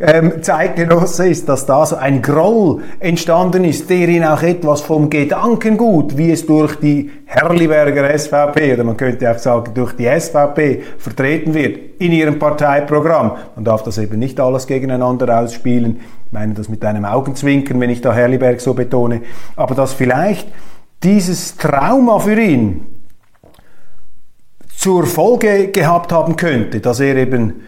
ähm, 0.00 0.42
Zeitgenosse 0.42 1.28
ist, 1.28 1.48
dass 1.48 1.66
da 1.66 1.86
so 1.86 1.96
ein 1.96 2.20
Groll 2.20 2.82
entstanden 2.98 3.64
ist, 3.64 3.88
der 3.90 4.08
ihn 4.08 4.24
auch 4.24 4.42
etwas 4.42 4.80
vom 4.80 5.08
Gedankengut, 5.08 6.16
wie 6.16 6.32
es 6.32 6.46
durch 6.46 6.76
die 6.76 7.10
Herliberger 7.30 8.18
SVP 8.18 8.72
oder 8.72 8.84
man 8.84 8.96
könnte 8.96 9.30
auch 9.30 9.36
sagen 9.36 9.74
durch 9.74 9.92
die 9.92 10.06
SVP 10.06 10.82
vertreten 10.96 11.52
wird 11.52 12.00
in 12.00 12.12
ihrem 12.12 12.38
Parteiprogramm. 12.38 13.36
Man 13.54 13.64
darf 13.66 13.82
das 13.82 13.98
eben 13.98 14.18
nicht 14.18 14.40
alles 14.40 14.66
gegeneinander 14.66 15.38
ausspielen. 15.38 16.00
Ich 16.24 16.32
meine 16.32 16.54
das 16.54 16.70
mit 16.70 16.82
einem 16.86 17.04
Augenzwinkern, 17.04 17.78
wenn 17.80 17.90
ich 17.90 18.00
da 18.00 18.14
Herliberg 18.14 18.62
so 18.62 18.72
betone. 18.72 19.20
Aber 19.56 19.74
dass 19.74 19.92
vielleicht 19.92 20.48
dieses 21.02 21.58
Trauma 21.58 22.18
für 22.18 22.40
ihn 22.40 22.86
zur 24.74 25.04
Folge 25.04 25.68
gehabt 25.68 26.12
haben 26.12 26.34
könnte, 26.36 26.80
dass 26.80 26.98
er 26.98 27.14
eben 27.16 27.66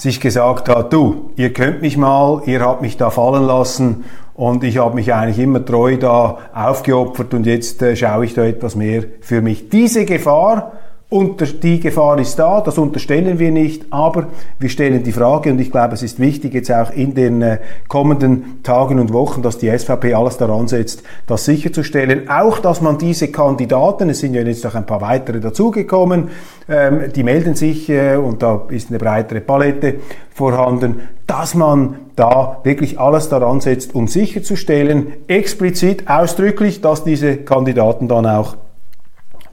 sich 0.00 0.20
gesagt 0.20 0.68
hat, 0.68 0.92
du, 0.92 1.32
ihr 1.36 1.52
könnt 1.52 1.82
mich 1.82 1.96
mal, 1.96 2.42
ihr 2.46 2.60
habt 2.60 2.82
mich 2.82 2.96
da 2.96 3.10
fallen 3.10 3.44
lassen 3.44 4.04
und 4.34 4.62
ich 4.62 4.78
habe 4.78 4.94
mich 4.94 5.12
eigentlich 5.12 5.40
immer 5.40 5.64
treu 5.64 5.96
da 5.96 6.38
aufgeopfert 6.54 7.34
und 7.34 7.46
jetzt 7.46 7.82
äh, 7.82 7.96
schaue 7.96 8.24
ich 8.24 8.34
da 8.34 8.44
etwas 8.44 8.76
mehr 8.76 9.02
für 9.20 9.42
mich. 9.42 9.68
Diese 9.70 10.04
Gefahr 10.04 10.72
und 11.10 11.62
die 11.62 11.80
Gefahr 11.80 12.18
ist 12.18 12.38
da, 12.38 12.60
das 12.60 12.76
unterstellen 12.76 13.38
wir 13.38 13.50
nicht, 13.50 13.86
aber 13.88 14.26
wir 14.58 14.68
stellen 14.68 15.02
die 15.02 15.12
Frage 15.12 15.50
und 15.50 15.58
ich 15.58 15.70
glaube, 15.70 15.94
es 15.94 16.02
ist 16.02 16.20
wichtig 16.20 16.52
jetzt 16.52 16.70
auch 16.70 16.90
in 16.90 17.14
den 17.14 17.40
äh, 17.40 17.58
kommenden 17.88 18.62
Tagen 18.62 18.98
und 18.98 19.10
Wochen, 19.14 19.40
dass 19.40 19.56
die 19.56 19.70
SVP 19.70 20.12
alles 20.12 20.36
daran 20.36 20.68
setzt, 20.68 21.02
das 21.26 21.46
sicherzustellen. 21.46 22.28
Auch, 22.28 22.58
dass 22.58 22.82
man 22.82 22.98
diese 22.98 23.28
Kandidaten, 23.28 24.10
es 24.10 24.18
sind 24.18 24.34
ja 24.34 24.42
jetzt 24.42 24.64
noch 24.64 24.74
ein 24.74 24.84
paar 24.84 25.00
weitere 25.00 25.40
dazugekommen, 25.40 26.28
ähm, 26.68 27.10
die 27.16 27.22
melden 27.22 27.54
sich 27.54 27.88
äh, 27.88 28.16
und 28.16 28.42
da 28.42 28.66
ist 28.68 28.90
eine 28.90 28.98
breitere 28.98 29.40
Palette 29.40 29.94
vorhanden, 30.34 31.00
dass 31.26 31.54
man 31.54 31.96
da 32.16 32.60
wirklich 32.64 33.00
alles 33.00 33.30
daran 33.30 33.62
setzt, 33.62 33.94
um 33.94 34.08
sicherzustellen, 34.08 35.06
explizit, 35.26 36.06
ausdrücklich, 36.06 36.82
dass 36.82 37.02
diese 37.02 37.38
Kandidaten 37.38 38.08
dann 38.08 38.26
auch 38.26 38.56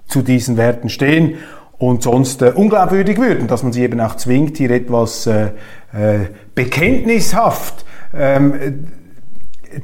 zu 0.08 0.22
diesen 0.22 0.58
Werten 0.58 0.90
stehen 0.90 1.36
und 1.78 2.04
sonst 2.04 2.42
äh, 2.42 2.52
unglaubwürdig 2.56 3.18
würden, 3.18 3.48
dass 3.48 3.64
man 3.64 3.74
sie 3.74 3.84
eben 3.84 4.00
auch 4.00 4.16
zwingt, 4.16 4.58
hier 4.58 4.72
etwas 4.72 5.28
äh, 5.28 5.48
äh, 5.94 6.28
bekenntnishaft 6.54 7.86
ähm, 8.14 8.88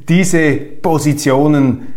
diese 0.08 0.52
Positionen 0.52 1.88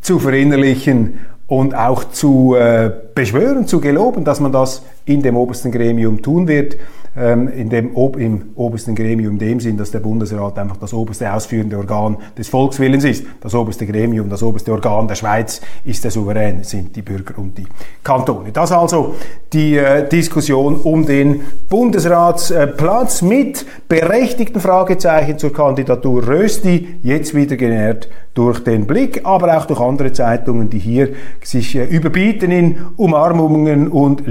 zu 0.00 0.18
verinnerlichen 0.18 1.20
und 1.46 1.74
auch 1.74 2.04
zu 2.04 2.54
äh, 2.56 2.90
beschwören, 3.14 3.66
zu 3.66 3.80
geloben, 3.80 4.24
dass 4.24 4.40
man 4.40 4.52
das 4.52 4.82
in 5.04 5.22
dem 5.22 5.36
obersten 5.36 5.72
Gremium 5.72 6.22
tun 6.22 6.48
wird 6.48 6.76
ähm, 7.18 7.48
in 7.48 7.68
dem, 7.68 7.94
im 8.18 8.50
obersten 8.54 8.94
Gremium 8.94 9.34
in 9.34 9.38
dem 9.38 9.60
Sinn, 9.60 9.76
dass 9.76 9.90
der 9.90 10.00
Bundesrat 10.00 10.58
einfach 10.58 10.76
das 10.76 10.94
oberste 10.94 11.32
ausführende 11.32 11.76
Organ 11.76 12.16
des 12.36 12.48
Volkswillens 12.48 13.04
ist. 13.04 13.24
Das 13.40 13.54
oberste 13.54 13.86
Gremium, 13.86 14.28
das 14.28 14.42
oberste 14.42 14.72
Organ 14.72 15.08
der 15.08 15.14
Schweiz 15.16 15.60
ist 15.84 16.04
der 16.04 16.10
Souverän, 16.10 16.64
sind 16.64 16.94
die 16.94 17.02
Bürger 17.02 17.38
und 17.38 17.58
die 17.58 17.66
Kantone. 18.04 18.52
Das 18.52 18.72
also 18.72 19.14
die 19.52 19.76
äh, 19.76 20.08
Diskussion 20.08 20.76
um 20.76 21.06
den 21.06 21.42
Bundesratsplatz 21.68 23.22
mit 23.22 23.66
berechtigten 23.88 24.60
Fragezeichen 24.60 25.38
zur 25.38 25.52
Kandidatur 25.52 26.26
Rösti, 26.26 26.96
jetzt 27.02 27.34
wieder 27.34 27.56
genährt 27.56 28.08
durch 28.34 28.62
den 28.62 28.86
Blick, 28.86 29.22
aber 29.24 29.58
auch 29.58 29.66
durch 29.66 29.80
andere 29.80 30.12
Zeitungen, 30.12 30.70
die 30.70 30.78
hier 30.78 31.08
sich 31.42 31.74
äh, 31.74 31.84
überbieten 31.84 32.52
in 32.52 32.76
Umarmungen 32.96 33.88
und 33.88 34.26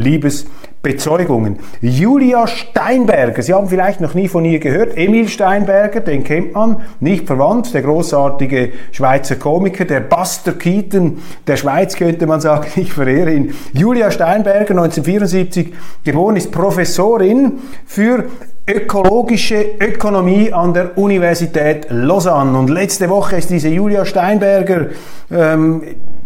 Liebesbezeugungen. 0.88 1.58
Julia 1.82 2.48
Steinberger, 2.48 3.42
Sie 3.42 3.54
haben 3.54 3.68
vielleicht 3.68 4.02
noch 4.02 4.14
nie 4.14 4.28
von 4.28 4.46
ihr 4.46 4.60
gehört. 4.60 4.98
Emil 4.98 5.28
Steinberger, 5.28 6.00
den 6.00 6.24
kennt 6.24 6.54
man, 6.54 6.82
nicht 7.00 7.28
verwandt, 7.28 7.74
der 7.74 7.82
großartige 7.82 8.72
Schweizer 8.92 9.36
Komiker, 9.36 9.86
der 9.86 10.00
Buster 10.02 10.54
Keaton 10.54 11.20
der 11.46 11.58
Schweiz 11.58 11.96
könnte 11.96 12.26
man 12.26 12.42
sagen, 12.42 12.68
ich 12.76 12.94
verehre 12.94 13.34
ihn. 13.34 13.54
Julia 13.74 14.12
Steinberger, 14.12 14.72
1974 14.72 15.74
geboren, 16.04 16.38
ist 16.38 16.52
Professorin 16.52 17.60
für 17.86 18.26
ökologische 18.70 19.64
Ökonomie 19.80 20.52
an 20.52 20.74
der 20.74 20.98
Universität 20.98 21.88
Lausanne. 21.90 22.58
Und 22.58 22.70
letzte 22.70 23.10
Woche 23.10 23.38
ist 23.38 23.50
diese 23.50 23.70
Julia 23.70 24.04
Steinberger 24.06 24.88
ähm, 25.32 25.84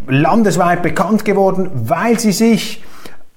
landesweit 0.07 0.81
bekannt 0.81 1.23
geworden, 1.23 1.69
weil 1.73 2.19
sie 2.19 2.31
sich 2.31 2.83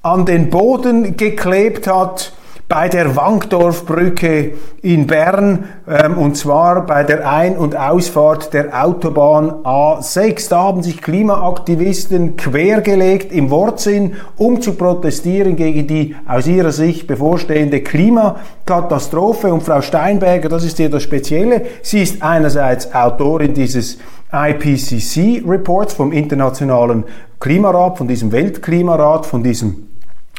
an 0.04 0.26
den 0.26 0.50
Boden 0.50 1.16
geklebt 1.16 1.86
hat 1.86 2.34
bei 2.68 2.88
der 2.88 3.16
Wankdorfbrücke 3.16 4.52
in 4.82 5.06
Bern 5.06 5.64
ähm, 5.88 6.18
und 6.18 6.36
zwar 6.36 6.84
bei 6.84 7.04
der 7.04 7.30
Ein- 7.30 7.56
und 7.56 7.74
Ausfahrt 7.76 8.52
der 8.52 8.84
Autobahn 8.84 9.50
A6. 9.64 10.50
Da 10.50 10.58
haben 10.60 10.82
sich 10.82 11.00
Klimaaktivisten 11.00 12.36
quergelegt 12.36 13.32
im 13.32 13.50
Wortsinn, 13.50 14.14
um 14.36 14.60
zu 14.60 14.74
protestieren 14.74 15.56
gegen 15.56 15.86
die 15.86 16.16
aus 16.26 16.46
ihrer 16.46 16.72
Sicht 16.72 17.06
bevorstehende 17.06 17.80
Klimakatastrophe. 17.80 19.52
Und 19.52 19.62
Frau 19.62 19.80
Steinberger, 19.80 20.50
das 20.50 20.64
ist 20.64 20.76
hier 20.76 20.90
das 20.90 21.02
Spezielle, 21.02 21.62
sie 21.82 22.02
ist 22.02 22.22
einerseits 22.22 22.94
Autorin 22.94 23.54
dieses 23.54 23.98
IPCC-Reports 24.32 25.94
vom 25.94 26.12
Internationalen 26.12 27.04
Klimarat, 27.40 27.98
von 27.98 28.08
diesem 28.08 28.32
Weltklimarat, 28.32 29.26
von 29.26 29.42
diesem 29.42 29.93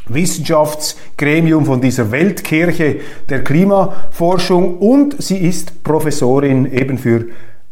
Wissenschaftsgremium 0.07 1.65
von 1.65 1.81
dieser 1.81 2.11
Weltkirche 2.11 2.97
der 3.29 3.43
Klimaforschung 3.43 4.77
und 4.77 5.21
sie 5.21 5.37
ist 5.37 5.83
Professorin 5.83 6.71
eben 6.71 6.97
für 6.97 7.25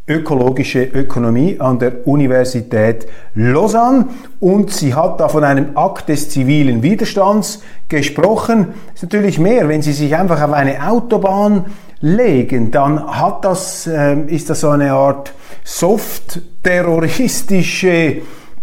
ökologische 0.06 0.82
Ökonomie 0.82 1.58
an 1.58 1.78
der 1.78 2.06
Universität 2.06 3.06
Lausanne 3.34 4.08
und 4.38 4.70
sie 4.70 4.94
hat 4.94 5.18
da 5.18 5.28
von 5.28 5.44
einem 5.44 5.76
Akt 5.76 6.10
des 6.10 6.28
zivilen 6.28 6.82
Widerstands 6.82 7.62
gesprochen. 7.88 8.74
Ist 8.94 9.04
natürlich 9.04 9.38
mehr, 9.38 9.68
wenn 9.68 9.80
Sie 9.80 9.92
sich 9.92 10.14
einfach 10.14 10.42
auf 10.42 10.52
eine 10.52 10.86
Autobahn 10.86 11.66
legen, 12.00 12.70
dann 12.70 13.02
hat 13.02 13.46
das, 13.46 13.86
äh, 13.86 14.20
ist 14.26 14.50
das 14.50 14.60
so 14.60 14.68
eine 14.68 14.92
Art 14.92 15.32
soft 15.64 16.42
terroristische 16.62 18.18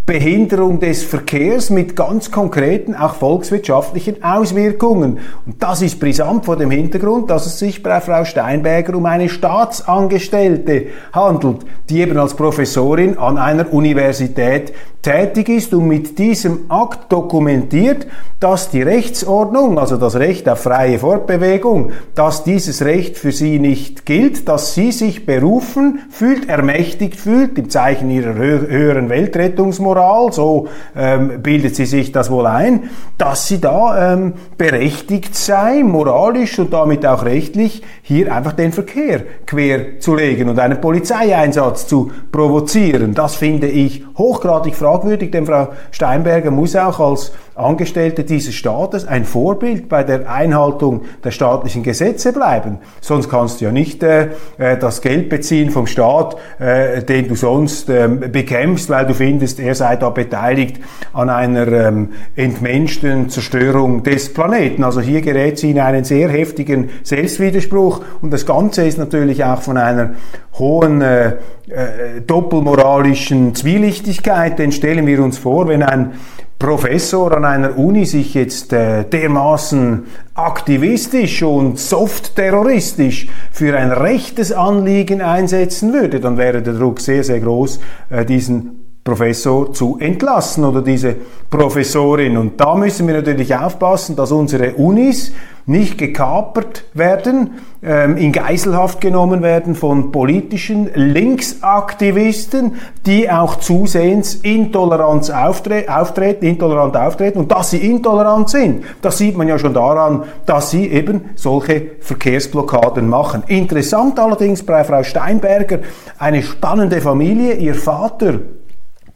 Behinderung 0.06 0.80
des 0.80 1.04
Verkehrs 1.04 1.70
mit 1.70 1.96
ganz 1.96 2.32
konkreten, 2.32 2.96
auch 2.96 3.16
volkswirtschaftlichen 3.16 4.24
Auswirkungen. 4.24 5.20
Und 5.46 5.62
das 5.62 5.82
ist 5.82 6.00
brisant 6.00 6.44
vor 6.44 6.58
dem 6.58 6.72
Hintergrund, 6.72 7.30
dass 7.30 7.46
es 7.46 7.60
sich 7.60 7.84
bei 7.84 8.02
Frau 8.02 8.26
Steinberger 8.26 8.96
um 8.96 9.06
eine 9.06 9.30
Staatsangestellte 9.30 10.88
handelt, 11.14 11.60
die 11.90 12.02
eben 12.02 12.18
als 12.18 12.34
Professorin 12.34 13.18
an 13.20 13.38
einer 13.38 13.72
Universität 13.72 14.74
tätig 15.02 15.50
ist 15.50 15.74
und 15.74 15.88
mit 15.88 16.20
diesem 16.20 16.70
Akt 16.70 17.12
dokumentiert, 17.12 18.08
dass 18.40 18.70
die 18.70 18.82
Rechtsordnung, 18.82 19.80
also 19.80 19.98
das 19.98 20.16
Recht 20.16 20.48
auf 20.48 20.62
freie 20.62 21.00
Fortbewegung, 21.00 21.92
dass 22.16 22.44
dieses 22.44 22.84
Recht 22.84 23.18
für 23.18 23.32
sie 23.32 23.60
nicht 23.60 24.06
gilt, 24.06 24.48
dass 24.48 24.74
sie 24.74 24.92
sich 24.92 25.26
berufen 25.26 26.00
fühlt, 26.10 26.50
ermächtigt 26.50 27.16
fühlt, 27.16 27.58
im 27.58 27.70
Zeichen 27.70 28.10
ihrer 28.10 28.36
höheren 28.36 29.10
Weltrettungsmoral, 29.10 29.91
so 30.32 30.68
ähm, 30.96 31.42
bildet 31.42 31.76
sie 31.76 31.86
sich 31.86 32.12
das 32.12 32.30
wohl 32.30 32.46
ein, 32.46 32.90
dass 33.18 33.48
sie 33.48 33.60
da 33.60 34.14
ähm, 34.14 34.34
berechtigt 34.58 35.36
sei, 35.36 35.84
moralisch 35.84 36.60
und 36.60 36.74
damit 36.74 37.06
auch 37.06 37.26
rechtlich, 37.26 37.82
hier 38.02 38.34
einfach 38.34 38.54
den 38.54 38.72
Verkehr 38.72 39.22
quer 39.46 40.00
zu 40.00 40.16
legen 40.16 40.50
und 40.50 40.60
einen 40.60 40.80
Polizeieinsatz 40.80 41.88
zu 41.88 42.12
provozieren. 42.32 43.14
Das 43.14 43.36
finde 43.36 43.68
ich 43.68 44.04
hochgradig 44.18 44.76
fragwürdig, 44.76 45.32
denn 45.32 45.46
Frau 45.46 45.70
Steinberger 45.92 46.52
muss 46.52 46.76
auch 46.76 47.00
als 47.00 47.32
Angestellte 47.62 48.24
dieses 48.24 48.56
Staates 48.56 49.08
ein 49.08 49.26
Vorbild 49.26 49.88
bei 49.90 50.04
der 50.04 50.32
Einhaltung 50.32 51.02
der 51.24 51.32
staatlichen 51.32 51.84
Gesetze 51.84 52.34
bleiben. 52.34 52.80
Sonst 53.00 53.30
kannst 53.30 53.62
du 53.62 53.66
ja 53.66 53.72
nicht 53.72 54.04
äh, 54.04 54.30
äh 54.58 54.78
das 54.78 55.02
Geld 55.02 55.30
beziehen 55.30 55.70
vom 55.70 55.88
Staat, 55.88 56.38
äh, 56.60 57.04
den 57.04 57.28
du 57.28 57.36
sonst 57.36 57.90
äh, 57.90 58.08
bekämpfst, 58.08 58.90
weil 58.90 59.06
du 59.06 59.14
findest, 59.14 59.60
er 59.60 59.76
sei 59.76 59.96
da 59.96 60.10
beteiligt 60.10 60.80
an 61.14 61.30
einer 61.30 61.68
ähm, 61.68 62.10
entmenschten 62.36 63.30
Zerstörung 63.30 64.04
des 64.04 64.34
Planeten. 64.34 64.84
Also 64.84 65.02
hier 65.02 65.22
gerät 65.22 65.60
sie 65.60 65.72
in 65.72 65.80
einen 65.80 66.04
sehr 66.04 66.30
heftigen 66.30 66.90
Selbstwiderspruch 67.04 68.02
und 68.22 68.32
das 68.32 68.46
Ganze 68.46 68.86
ist 68.86 68.98
natürlich 68.98 69.44
auch 69.44 69.62
von 69.62 69.78
einer 69.78 70.12
hohen 70.58 71.02
äh, 71.02 71.28
äh, 71.72 72.22
doppelmoralischen 72.26 73.56
Zwielichtigkeit, 73.56 74.60
denn 74.60 74.72
stellen 74.72 75.08
wir 75.08 75.24
uns 75.24 75.38
vor, 75.38 75.68
wenn 75.68 75.84
ein 75.84 76.14
Professor 76.62 77.36
an 77.36 77.44
einer 77.44 77.76
Uni 77.76 78.06
sich 78.06 78.36
jetzt 78.36 78.72
äh, 78.72 79.04
dermaßen 79.04 80.04
aktivistisch 80.36 81.42
und 81.42 81.80
soft-terroristisch 81.80 83.28
für 83.52 83.76
ein 83.76 83.92
rechtes 83.92 84.52
Anliegen 84.52 85.24
einsetzen 85.24 85.92
würde, 85.92 86.20
dann 86.20 86.38
wäre 86.38 86.62
der 86.62 86.76
Druck 86.76 87.00
sehr, 87.00 87.24
sehr 87.24 87.40
groß, 87.40 87.80
äh, 88.12 88.26
diesen 88.26 88.82
Professor 89.04 89.74
zu 89.74 89.98
entlassen 90.00 90.64
oder 90.64 90.84
diese 90.84 91.16
Professorin. 91.50 92.38
Und 92.38 92.62
da 92.62 92.76
müssen 92.76 93.08
wir 93.08 93.16
natürlich 93.16 93.56
aufpassen, 93.56 94.16
dass 94.16 94.32
unsere 94.32 94.76
Unis 94.76 95.34
nicht 95.72 95.98
gekapert 95.98 96.84
werden, 96.94 97.62
ähm, 97.84 98.16
in 98.18 98.32
Geiselhaft 98.32 99.02
genommen 99.02 99.42
werden 99.42 99.74
von 99.74 100.12
politischen 100.12 100.92
Linksaktivisten, 100.94 102.76
die 103.08 103.32
auch 103.32 103.56
zusehends 103.56 104.36
Intoleranz 104.36 105.32
auftre 105.32 105.86
auftreten, 105.88 106.46
intolerant 106.46 106.96
auftreten. 106.96 107.40
Und 107.40 107.52
dass 107.52 107.72
sie 107.72 107.78
intolerant 107.78 108.50
sind, 108.50 108.84
das 109.02 109.18
sieht 109.18 109.36
man 109.36 109.48
ja 109.48 109.58
schon 109.58 109.74
daran, 109.74 110.26
dass 110.46 110.70
sie 110.70 110.88
eben 110.88 111.32
solche 111.36 111.94
Verkehrsblockaden 112.02 113.10
machen. 113.10 113.44
Interessant 113.48 114.20
allerdings 114.20 114.64
bei 114.64 114.84
Frau 114.84 115.02
Steinberger, 115.02 115.80
eine 116.20 116.44
spannende 116.44 117.02
Familie, 117.02 117.56
ihr 117.56 117.74
Vater, 117.74 118.40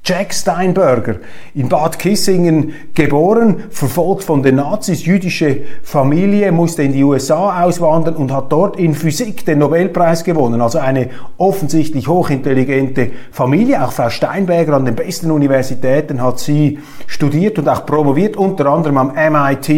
Jack 0.08 0.36
Steinberger, 0.36 1.16
in 1.56 1.68
Bad 1.68 1.98
Kissingen 1.98 2.74
geboren, 2.94 3.64
verfolgt 3.72 4.24
von 4.24 4.44
den 4.44 4.58
Nazis, 4.58 5.04
jüdische 5.04 5.62
Familie, 5.82 6.52
musste 6.52 6.84
in 6.84 6.94
die 6.94 7.04
USA 7.04 7.64
auswandern 7.64 8.16
und 8.16 8.32
hat 8.32 8.52
dort 8.52 8.78
in 8.78 8.94
Physik 8.94 9.48
den 9.48 9.58
Nobelpreis 9.58 10.24
gewonnen. 10.24 10.62
Also 10.62 10.78
eine 10.78 11.10
offensichtlich 11.40 12.08
hochintelligente 12.08 13.10
Familie. 13.32 13.84
Auch 13.84 13.94
Frau 13.94 14.12
Steinberger 14.12 14.74
an 14.74 14.86
den 14.86 14.94
besten 14.94 15.32
Universitäten 15.32 16.22
hat 16.22 16.38
sie 16.38 16.78
studiert 17.08 17.58
und 17.58 17.68
auch 17.68 17.88
promoviert, 17.88 18.38
unter 18.38 18.68
anderem 18.68 19.00
am 19.00 19.14
MIT 19.16 19.70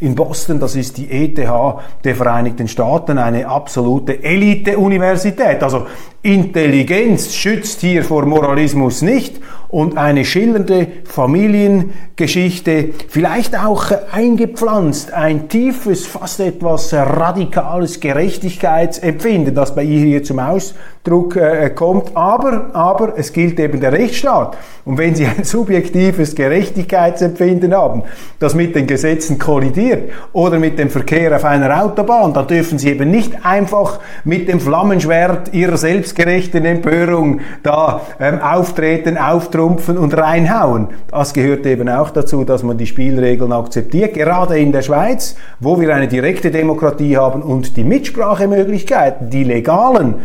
in 0.00 0.16
Boston. 0.16 0.58
Das 0.58 0.74
ist 0.74 0.96
die 0.96 1.08
ETH 1.12 1.38
der 1.38 2.16
Vereinigten 2.16 2.66
Staaten, 2.66 3.18
eine 3.18 3.46
absolute 3.46 4.24
Elite-Universität. 4.24 5.62
Also 5.62 5.86
Intelligenz 6.26 7.32
schützt 7.34 7.82
hier 7.82 8.02
vor 8.02 8.26
Moralismus 8.26 9.00
nicht 9.00 9.36
und 9.68 9.96
eine 9.96 10.24
schillernde 10.24 10.88
Familiengeschichte, 11.04 12.90
vielleicht 13.08 13.56
auch 13.56 13.92
eingepflanzt, 14.10 15.12
ein 15.12 15.48
tiefes, 15.48 16.04
fast 16.04 16.40
etwas 16.40 16.92
radikales 16.92 18.00
Gerechtigkeitsempfinden, 18.00 19.54
das 19.54 19.72
bei 19.76 19.84
ihr 19.84 20.04
hier 20.04 20.24
zum 20.24 20.40
Ausdruck 20.40 20.80
äh, 21.06 21.70
kommt. 21.70 22.16
Aber, 22.16 22.70
aber 22.72 23.14
es 23.16 23.32
gilt 23.32 23.60
eben 23.60 23.80
der 23.80 23.92
Rechtsstaat. 23.92 24.56
Und 24.84 24.98
wenn 24.98 25.14
Sie 25.14 25.26
ein 25.26 25.44
subjektives 25.44 26.34
Gerechtigkeitsempfinden 26.34 27.74
haben, 27.74 28.04
das 28.38 28.54
mit 28.54 28.74
den 28.74 28.86
Gesetzen 28.86 29.38
kollidiert 29.38 30.10
oder 30.32 30.58
mit 30.58 30.78
dem 30.78 30.90
Verkehr 30.90 31.34
auf 31.34 31.44
einer 31.44 31.82
Autobahn, 31.82 32.32
dann 32.32 32.46
dürfen 32.46 32.78
Sie 32.78 32.90
eben 32.90 33.10
nicht 33.10 33.44
einfach 33.44 33.98
mit 34.24 34.48
dem 34.48 34.60
Flammenschwert 34.60 35.52
Ihrer 35.52 35.76
selbst 35.76 35.96
selbstgerechten 35.96 36.64
Empörung 36.64 37.40
da 37.62 38.02
ähm, 38.20 38.40
auftreten, 38.40 39.18
auftrumpfen 39.18 39.98
und 39.98 40.16
reinhauen. 40.16 40.88
Das 41.10 41.32
gehört 41.32 41.66
eben 41.66 41.88
auch 41.88 42.10
dazu, 42.10 42.44
dass 42.44 42.62
man 42.62 42.78
die 42.78 42.86
Spielregeln 42.86 43.52
akzeptiert, 43.52 44.14
gerade 44.14 44.58
in 44.58 44.72
der 44.72 44.82
Schweiz, 44.82 45.36
wo 45.58 45.80
wir 45.80 45.94
eine 45.94 46.06
direkte 46.06 46.50
Demokratie 46.50 47.16
haben 47.16 47.42
und 47.42 47.76
die 47.76 47.84
Mitsprachemöglichkeiten, 47.84 49.30
die 49.30 49.44
legalen, 49.44 50.16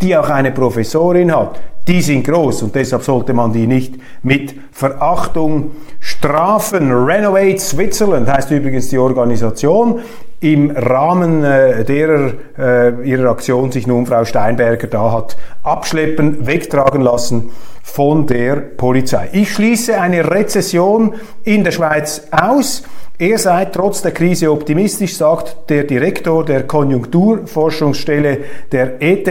die 0.00 0.16
auch 0.16 0.28
eine 0.30 0.52
Professorin 0.52 1.34
hat, 1.34 1.60
die 1.86 2.02
sind 2.02 2.26
groß 2.26 2.62
und 2.62 2.74
deshalb 2.74 3.02
sollte 3.02 3.32
man 3.32 3.52
die 3.52 3.66
nicht 3.66 3.94
mit 4.22 4.54
Verachtung 4.70 5.72
strafen. 5.98 6.92
Renovate 6.92 7.58
Switzerland 7.58 8.28
heißt 8.28 8.50
übrigens 8.50 8.88
die 8.88 8.98
Organisation 8.98 10.00
im 10.40 10.70
Rahmen 10.70 11.44
äh, 11.44 11.84
derer 11.84 12.32
äh, 12.58 13.08
ihrer 13.08 13.30
Aktion 13.30 13.72
sich 13.72 13.86
nun 13.86 14.06
Frau 14.06 14.24
Steinberger 14.24 14.86
da 14.86 15.12
hat 15.12 15.36
abschleppen, 15.62 16.46
wegtragen 16.46 17.02
lassen 17.02 17.50
von 17.82 18.26
der 18.26 18.56
Polizei. 18.56 19.28
Ich 19.32 19.52
schließe 19.52 20.00
eine 20.00 20.30
Rezession 20.30 21.14
in 21.44 21.64
der 21.64 21.72
Schweiz 21.72 22.28
aus. 22.30 22.84
Er 23.20 23.36
sei 23.36 23.66
trotz 23.66 24.00
der 24.00 24.12
Krise 24.12 24.50
optimistisch, 24.50 25.14
sagt 25.14 25.68
der 25.68 25.84
Direktor 25.84 26.42
der 26.42 26.66
Konjunkturforschungsstelle 26.66 28.38
der 28.72 29.02
ETH, 29.02 29.28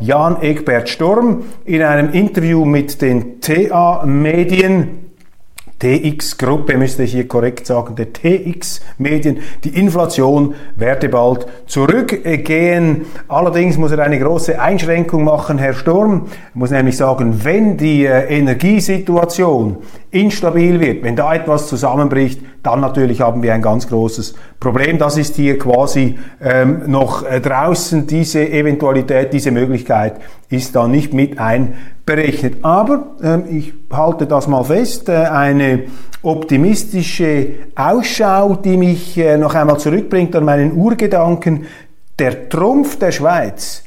Jan 0.00 0.40
Egbert 0.40 0.88
Sturm, 0.88 1.44
in 1.66 1.82
einem 1.82 2.14
Interview 2.14 2.64
mit 2.64 3.02
den 3.02 3.38
TA-Medien. 3.42 5.05
TX-Gruppe 5.78 6.78
müsste 6.78 7.02
ich 7.02 7.12
hier 7.12 7.28
korrekt 7.28 7.66
sagen, 7.66 7.96
der 7.96 8.12
TX-Medien. 8.12 9.38
Die 9.62 9.78
Inflation 9.78 10.54
werde 10.74 11.08
bald 11.10 11.46
zurückgehen. 11.66 13.02
Allerdings 13.28 13.76
muss 13.76 13.92
er 13.92 13.98
eine 13.98 14.18
große 14.18 14.58
Einschränkung 14.58 15.24
machen, 15.24 15.58
Herr 15.58 15.74
Sturm. 15.74 16.28
Er 16.54 16.58
muss 16.58 16.70
nämlich 16.70 16.96
sagen, 16.96 17.44
wenn 17.44 17.76
die 17.76 18.06
äh, 18.06 18.38
Energiesituation 18.38 19.76
instabil 20.10 20.80
wird, 20.80 21.04
wenn 21.04 21.14
da 21.14 21.34
etwas 21.34 21.68
zusammenbricht, 21.68 22.40
dann 22.62 22.80
natürlich 22.80 23.20
haben 23.20 23.42
wir 23.42 23.52
ein 23.52 23.62
ganz 23.62 23.86
großes 23.86 24.34
Problem. 24.58 24.98
Das 24.98 25.18
ist 25.18 25.36
hier 25.36 25.58
quasi 25.58 26.18
ähm, 26.42 26.84
noch 26.86 27.24
äh, 27.24 27.40
draußen. 27.40 28.06
Diese 28.06 28.48
Eventualität, 28.48 29.32
diese 29.32 29.50
Möglichkeit 29.50 30.14
ist 30.48 30.74
da 30.74 30.88
nicht 30.88 31.12
mit 31.12 31.38
einberechnet. 32.06 32.58
Aber 32.62 33.16
ähm, 33.22 33.44
ich 33.50 33.72
halte 33.92 34.26
das 34.26 34.46
mal 34.46 34.64
fest, 34.64 35.08
äh, 35.08 35.12
eine 35.12 35.84
optimistische 36.22 37.48
Ausschau, 37.74 38.56
die 38.56 38.76
mich 38.76 39.18
äh, 39.18 39.36
noch 39.36 39.54
einmal 39.54 39.78
zurückbringt 39.78 40.34
an 40.34 40.44
meinen 40.44 40.72
Urgedanken. 40.72 41.66
Der 42.18 42.48
Trumpf 42.48 42.98
der 42.98 43.12
Schweiz 43.12 43.84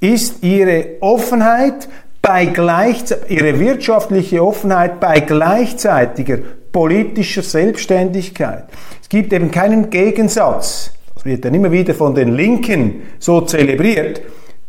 ist 0.00 0.42
ihre 0.42 0.96
Offenheit, 1.00 1.88
bei 2.20 2.44
ihre 2.44 3.58
wirtschaftliche 3.58 4.44
Offenheit 4.44 5.00
bei 5.00 5.18
gleichzeitiger 5.20 6.38
politischer 6.70 7.42
Selbstständigkeit. 7.42 8.66
Es 9.02 9.08
gibt 9.08 9.32
eben 9.32 9.50
keinen 9.50 9.90
Gegensatz, 9.90 10.92
das 11.16 11.24
wird 11.24 11.44
dann 11.44 11.52
immer 11.52 11.72
wieder 11.72 11.94
von 11.94 12.14
den 12.14 12.36
Linken 12.36 13.02
so 13.18 13.40
zelebriert, 13.40 14.22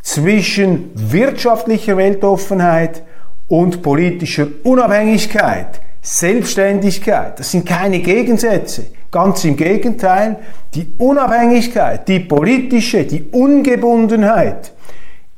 zwischen 0.04 0.90
wirtschaftlicher 0.94 1.96
Weltoffenheit 1.96 3.02
und 3.48 3.82
politischer 3.82 4.46
Unabhängigkeit, 4.62 5.80
Selbstständigkeit. 6.02 7.38
Das 7.38 7.50
sind 7.50 7.66
keine 7.66 7.98
Gegensätze. 8.00 8.86
Ganz 9.10 9.44
im 9.44 9.56
Gegenteil, 9.56 10.36
die 10.74 10.92
Unabhängigkeit, 10.98 12.06
die 12.06 12.20
politische, 12.20 13.04
die 13.04 13.24
Ungebundenheit 13.32 14.72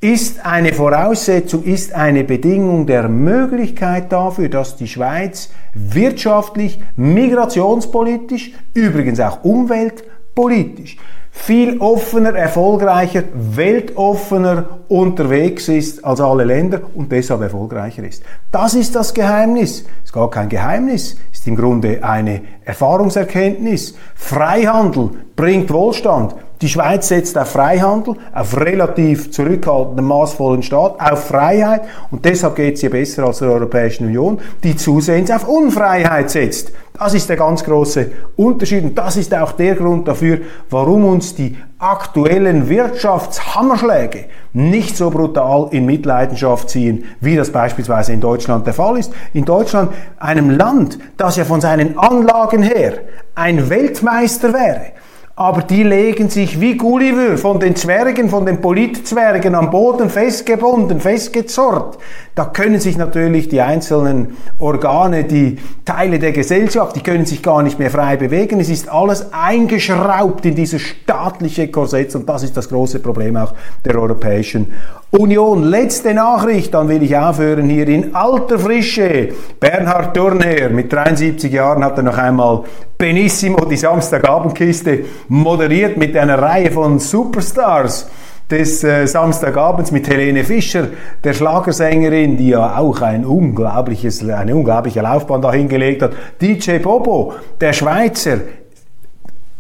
ist 0.01 0.45
eine 0.45 0.73
Voraussetzung, 0.73 1.63
ist 1.63 1.95
eine 1.95 2.25
Bedingung 2.25 2.87
der 2.87 3.09
Möglichkeit 3.09 4.11
dafür, 4.11 4.49
dass 4.49 4.77
die 4.77 4.89
Schweiz 4.89 5.51
wirtschaftlich, 5.75 6.81
migrationspolitisch, 6.97 8.53
übrigens 8.75 9.21
auch 9.21 9.45
umweltpolitisch 9.45 10.97
viel 11.37 11.79
offener, 11.79 12.35
erfolgreicher, 12.35 13.23
weltoffener 13.35 14.81
unterwegs 14.89 15.69
ist 15.69 16.05
als 16.05 16.21
alle 16.21 16.45
Länder 16.45 16.81
und 16.95 17.13
deshalb 17.13 17.43
erfolgreicher 17.43 18.03
ist. 18.03 18.23
Das 18.51 18.75
ist 18.75 18.97
das 18.97 19.15
Geheimnis. 19.15 19.85
Ist 20.03 20.13
gar 20.13 20.31
kein 20.31 20.49
Geheimnis, 20.49 21.17
ist 21.33 21.47
im 21.47 21.55
Grunde 21.55 22.03
eine 22.03 22.41
Erfahrungserkenntnis. 22.65 23.95
Freihandel 24.17 25.11
bringt 25.37 25.71
Wohlstand. 25.73 26.35
Die 26.63 26.71
Schweiz 26.71 27.09
setzt 27.09 27.37
auf 27.37 27.51
Freihandel, 27.51 28.15
auf 28.33 28.57
relativ 28.57 29.31
zurückhaltenden, 29.31 30.07
maßvollen 30.07 30.63
Staat, 30.63 30.99
auf 30.99 31.27
Freiheit 31.27 31.83
und 32.11 32.25
deshalb 32.25 32.57
geht 32.57 32.77
es 32.77 32.83
ihr 32.83 32.89
besser 32.89 33.25
als 33.25 33.41
der 33.41 33.51
Europäischen 33.51 34.07
Union, 34.07 34.39
die 34.65 34.75
zusehends 34.75 35.31
auf 35.31 35.47
Unfreiheit 35.47 36.31
setzt. 36.31 36.73
Das 36.99 37.13
ist 37.13 37.29
der 37.29 37.37
ganz 37.37 37.63
große 37.63 38.11
Unterschied 38.37 38.85
und 38.85 38.97
das 38.97 39.19
ist 39.19 39.35
auch 39.35 39.53
der 39.53 39.75
Grund 39.75 40.09
dafür, 40.09 40.39
warum 40.71 41.05
uns 41.05 41.35
die 41.35 41.55
aktuellen 41.79 42.71
Wirtschaftshammerschläge 42.71 44.25
nicht 44.55 44.97
so 44.97 45.11
brutal 45.11 45.69
in 45.73 45.85
Mitleidenschaft 45.85 46.71
ziehen, 46.71 47.05
wie 47.21 47.37
das 47.37 47.51
beispielsweise 47.51 48.15
in 48.15 48.23
Deutschland 48.23 48.67
der 48.67 48.73
Fall 48.73 48.99
ist. 48.99 49.13
In 49.35 49.45
Deutschland, 49.45 49.93
einem 50.19 50.49
Land, 50.49 50.99
das 51.19 51.37
ja 51.37 51.45
von 51.45 51.61
seinen 51.61 51.99
Anlagen 51.99 52.63
her 52.63 52.95
ein 53.35 53.69
Weltmeister 53.69 54.55
wäre, 54.55 54.93
aber 55.39 55.61
die 55.61 55.83
legen 55.83 56.31
sich 56.31 56.63
wie 56.63 56.79
Gulliver 56.79 57.37
von 57.37 57.61
den 57.61 57.77
Zwergen, 57.77 58.31
von 58.31 58.47
den 58.47 58.63
Politzwergen 58.63 59.55
am 59.55 59.69
Boden 59.71 60.09
festgebunden, 60.09 60.99
festgezorrt. 60.99 61.99
Da 62.35 62.47
können 62.47 62.81
sich 62.81 62.97
natürlich 62.97 63.51
die 63.51 63.61
einzelnen 63.61 64.39
Organe, 64.59 65.25
die 65.25 65.59
Teile 65.85 66.19
der 66.19 66.33
Gesellschaft, 66.33 66.97
die 66.97 67.03
können 67.03 67.27
sich 67.27 67.43
gar 67.43 67.63
nicht 67.63 67.79
mehr 67.79 67.91
frei 67.91 68.17
bewegen. 68.17 68.61
Es 68.61 68.71
ist 68.71 68.89
alles 68.89 69.31
eingeschraubt 69.35 70.47
in 70.47 70.55
dieses 70.55 70.81
staatliche 70.81 71.69
Korsett 71.69 72.15
und 72.15 72.27
das 72.27 72.43
ist 72.43 72.57
das 72.57 72.71
große 72.71 73.01
Problem 73.01 73.37
auch 73.37 73.53
der 73.85 73.95
Europäischen 73.97 74.73
Union, 75.13 75.63
letzte 75.63 76.15
Nachricht, 76.15 76.75
dann 76.75 76.89
will 76.89 77.01
ich 77.01 77.17
aufhören 77.17 77.69
hier 77.69 77.87
in 77.87 78.13
alter 78.13 78.59
Frische. 78.59 79.29
Bernhard 79.61 80.17
Turner, 80.17 80.69
mit 80.69 80.93
73 80.93 81.53
Jahren 81.53 81.85
hat 81.85 81.97
er 81.97 82.03
noch 82.03 82.19
einmal 82.19 82.65
Benissimo, 82.99 83.65
die 83.67 83.77
Samstagabendkiste, 83.77 85.05
moderiert 85.29 85.97
mit 85.97 86.17
einer 86.17 86.43
Reihe 86.43 86.73
von 86.73 86.99
Superstars 86.99 88.11
des 88.51 88.83
äh, 88.83 89.07
Samstagabends 89.07 89.93
mit 89.93 90.09
Helene 90.09 90.43
Fischer, 90.43 90.89
der 91.23 91.35
Schlagersängerin, 91.35 92.37
die 92.37 92.49
ja 92.49 92.77
auch 92.77 93.01
ein 93.01 93.25
unglaubliches, 93.25 94.29
eine 94.29 94.57
unglaubliche 94.57 95.03
Laufbahn 95.03 95.41
dahingelegt 95.41 96.03
hat. 96.03 96.13
DJ 96.41 96.79
Bobo, 96.79 97.35
der 97.61 97.73
Schweizer, 97.73 98.39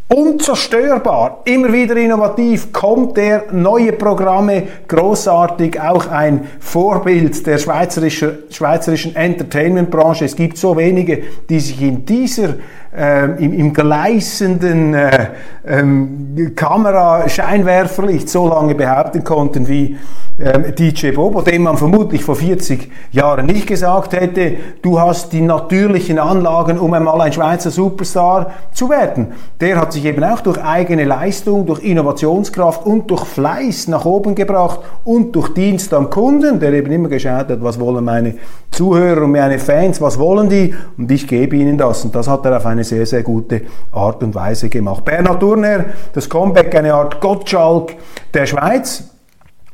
Unzerstörbar, 0.08 1.40
immer 1.46 1.72
wieder 1.72 1.96
innovativ, 1.96 2.72
kommt 2.72 3.16
der 3.16 3.46
neue 3.50 3.92
Programme, 3.92 4.62
großartig, 4.86 5.80
auch 5.80 6.06
ein 6.06 6.46
Vorbild 6.60 7.44
der 7.44 7.58
schweizerischen, 7.58 8.38
schweizerischen 8.48 9.16
Entertainment-Branche. 9.16 10.24
Es 10.24 10.36
gibt 10.36 10.58
so 10.58 10.76
wenige, 10.76 11.24
die 11.48 11.58
sich 11.58 11.82
in 11.82 12.06
dieser 12.06 12.54
äh, 12.96 13.24
im, 13.44 13.52
im 13.52 13.72
gleißenden 13.72 14.94
äh, 14.94 15.28
ähm, 15.66 16.52
Kamera-Scheinwerferlicht 16.54 18.28
so 18.28 18.48
lange 18.48 18.74
behaupten 18.74 19.22
konnten 19.22 19.68
wie 19.68 19.96
ähm, 20.38 20.74
DJ 20.74 21.12
Bobo, 21.12 21.40
dem 21.40 21.62
man 21.62 21.78
vermutlich 21.78 22.22
vor 22.22 22.36
40 22.36 22.90
Jahren 23.10 23.46
nicht 23.46 23.66
gesagt 23.66 24.12
hätte, 24.12 24.52
du 24.82 25.00
hast 25.00 25.32
die 25.32 25.40
natürlichen 25.40 26.18
Anlagen, 26.18 26.78
um 26.78 26.92
einmal 26.92 27.22
ein 27.22 27.32
Schweizer 27.32 27.70
Superstar 27.70 28.52
zu 28.72 28.90
werden. 28.90 29.28
Der 29.60 29.80
hat 29.80 29.94
sich 29.94 30.04
eben 30.04 30.22
auch 30.22 30.40
durch 30.40 30.62
eigene 30.62 31.04
Leistung, 31.04 31.64
durch 31.64 31.82
Innovationskraft 31.82 32.84
und 32.84 33.10
durch 33.10 33.24
Fleiß 33.24 33.88
nach 33.88 34.04
oben 34.04 34.34
gebracht 34.34 34.80
und 35.04 35.34
durch 35.34 35.54
Dienst 35.54 35.94
am 35.94 36.10
Kunden, 36.10 36.60
der 36.60 36.72
eben 36.74 36.92
immer 36.92 37.08
geschaut 37.08 37.48
hat, 37.48 37.62
was 37.62 37.80
wollen 37.80 38.04
meine 38.04 38.34
Zuhörer 38.70 39.22
und 39.22 39.32
meine 39.32 39.58
Fans, 39.58 40.02
was 40.02 40.18
wollen 40.18 40.50
die 40.50 40.74
und 40.98 41.10
ich 41.10 41.26
gebe 41.26 41.56
ihnen 41.56 41.78
das. 41.78 42.04
Und 42.04 42.14
das 42.14 42.28
hat 42.28 42.44
er 42.44 42.58
auf 42.58 42.66
eine 42.66 42.84
sehr, 42.88 43.06
sehr 43.06 43.22
gute 43.22 43.62
Art 43.92 44.22
und 44.22 44.34
Weise 44.34 44.68
gemacht. 44.68 45.04
Bernhard 45.04 45.40
Turner, 45.40 45.84
das 46.12 46.28
Comeback, 46.28 46.74
eine 46.74 46.94
Art 46.94 47.20
Gottschalk 47.20 47.94
der 48.32 48.46
Schweiz. 48.46 49.10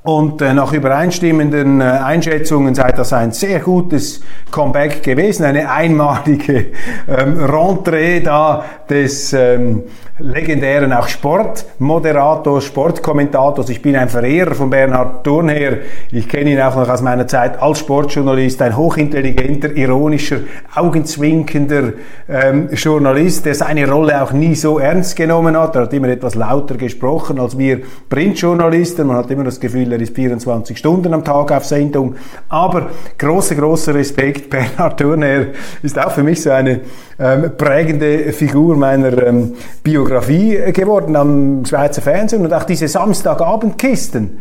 Und 0.04 0.42
äh, 0.42 0.52
nach 0.52 0.72
übereinstimmenden 0.72 1.80
äh, 1.80 1.84
Einschätzungen 1.84 2.74
sei 2.74 2.90
das 2.90 3.12
ein 3.12 3.30
sehr 3.30 3.60
gutes 3.60 4.20
Comeback 4.50 5.04
gewesen, 5.04 5.44
eine 5.44 5.70
einmalige 5.70 6.72
ähm, 7.08 7.38
Rentrée 7.38 8.20
da 8.20 8.64
des 8.90 9.32
ähm, 9.32 9.84
legendären 10.22 10.92
auch 10.92 11.08
Sportmoderators, 11.08 12.64
Sportkommentators. 12.64 13.68
Ich 13.70 13.82
bin 13.82 13.96
ein 13.96 14.08
Verehrer 14.08 14.54
von 14.54 14.70
Bernhard 14.70 15.24
Thurnherr. 15.24 15.78
Ich 16.12 16.28
kenne 16.28 16.52
ihn 16.52 16.60
auch 16.60 16.76
noch 16.76 16.88
aus 16.88 17.02
meiner 17.02 17.26
Zeit 17.26 17.60
als 17.60 17.80
Sportjournalist. 17.80 18.62
Ein 18.62 18.76
hochintelligenter, 18.76 19.72
ironischer, 19.76 20.38
augenzwinkender 20.74 21.94
ähm, 22.28 22.68
Journalist, 22.72 23.46
der 23.46 23.56
seine 23.56 23.90
Rolle 23.90 24.22
auch 24.22 24.32
nie 24.32 24.54
so 24.54 24.78
ernst 24.78 25.16
genommen 25.16 25.56
hat. 25.58 25.74
Er 25.74 25.82
hat 25.82 25.92
immer 25.92 26.08
etwas 26.08 26.36
lauter 26.36 26.76
gesprochen 26.76 27.40
als 27.40 27.58
wir 27.58 27.80
Printjournalisten. 28.08 29.06
Man 29.06 29.16
hat 29.16 29.30
immer 29.30 29.44
das 29.44 29.58
Gefühl, 29.58 29.92
er 29.92 30.00
ist 30.00 30.14
24 30.14 30.78
Stunden 30.78 31.12
am 31.14 31.24
Tag 31.24 31.50
auf 31.50 31.64
Sendung. 31.64 32.14
Aber 32.48 32.90
großer, 33.18 33.56
großer 33.56 33.94
Respekt. 33.94 34.50
Bernhard 34.50 35.00
Thurnherr 35.00 35.46
ist 35.82 35.98
auch 35.98 36.12
für 36.12 36.22
mich 36.22 36.42
so 36.42 36.50
eine 36.50 36.80
ähm, 37.18 37.50
prägende 37.56 38.32
Figur 38.32 38.76
meiner 38.76 39.26
ähm, 39.26 39.54
Biografie 39.82 40.11
Biografie 40.12 40.72
geworden 40.72 41.16
am 41.16 41.64
Schweizer 41.64 42.02
Fernsehen 42.02 42.44
und 42.44 42.52
auch 42.52 42.64
diese 42.64 42.86
Samstagabendkisten. 42.86 44.40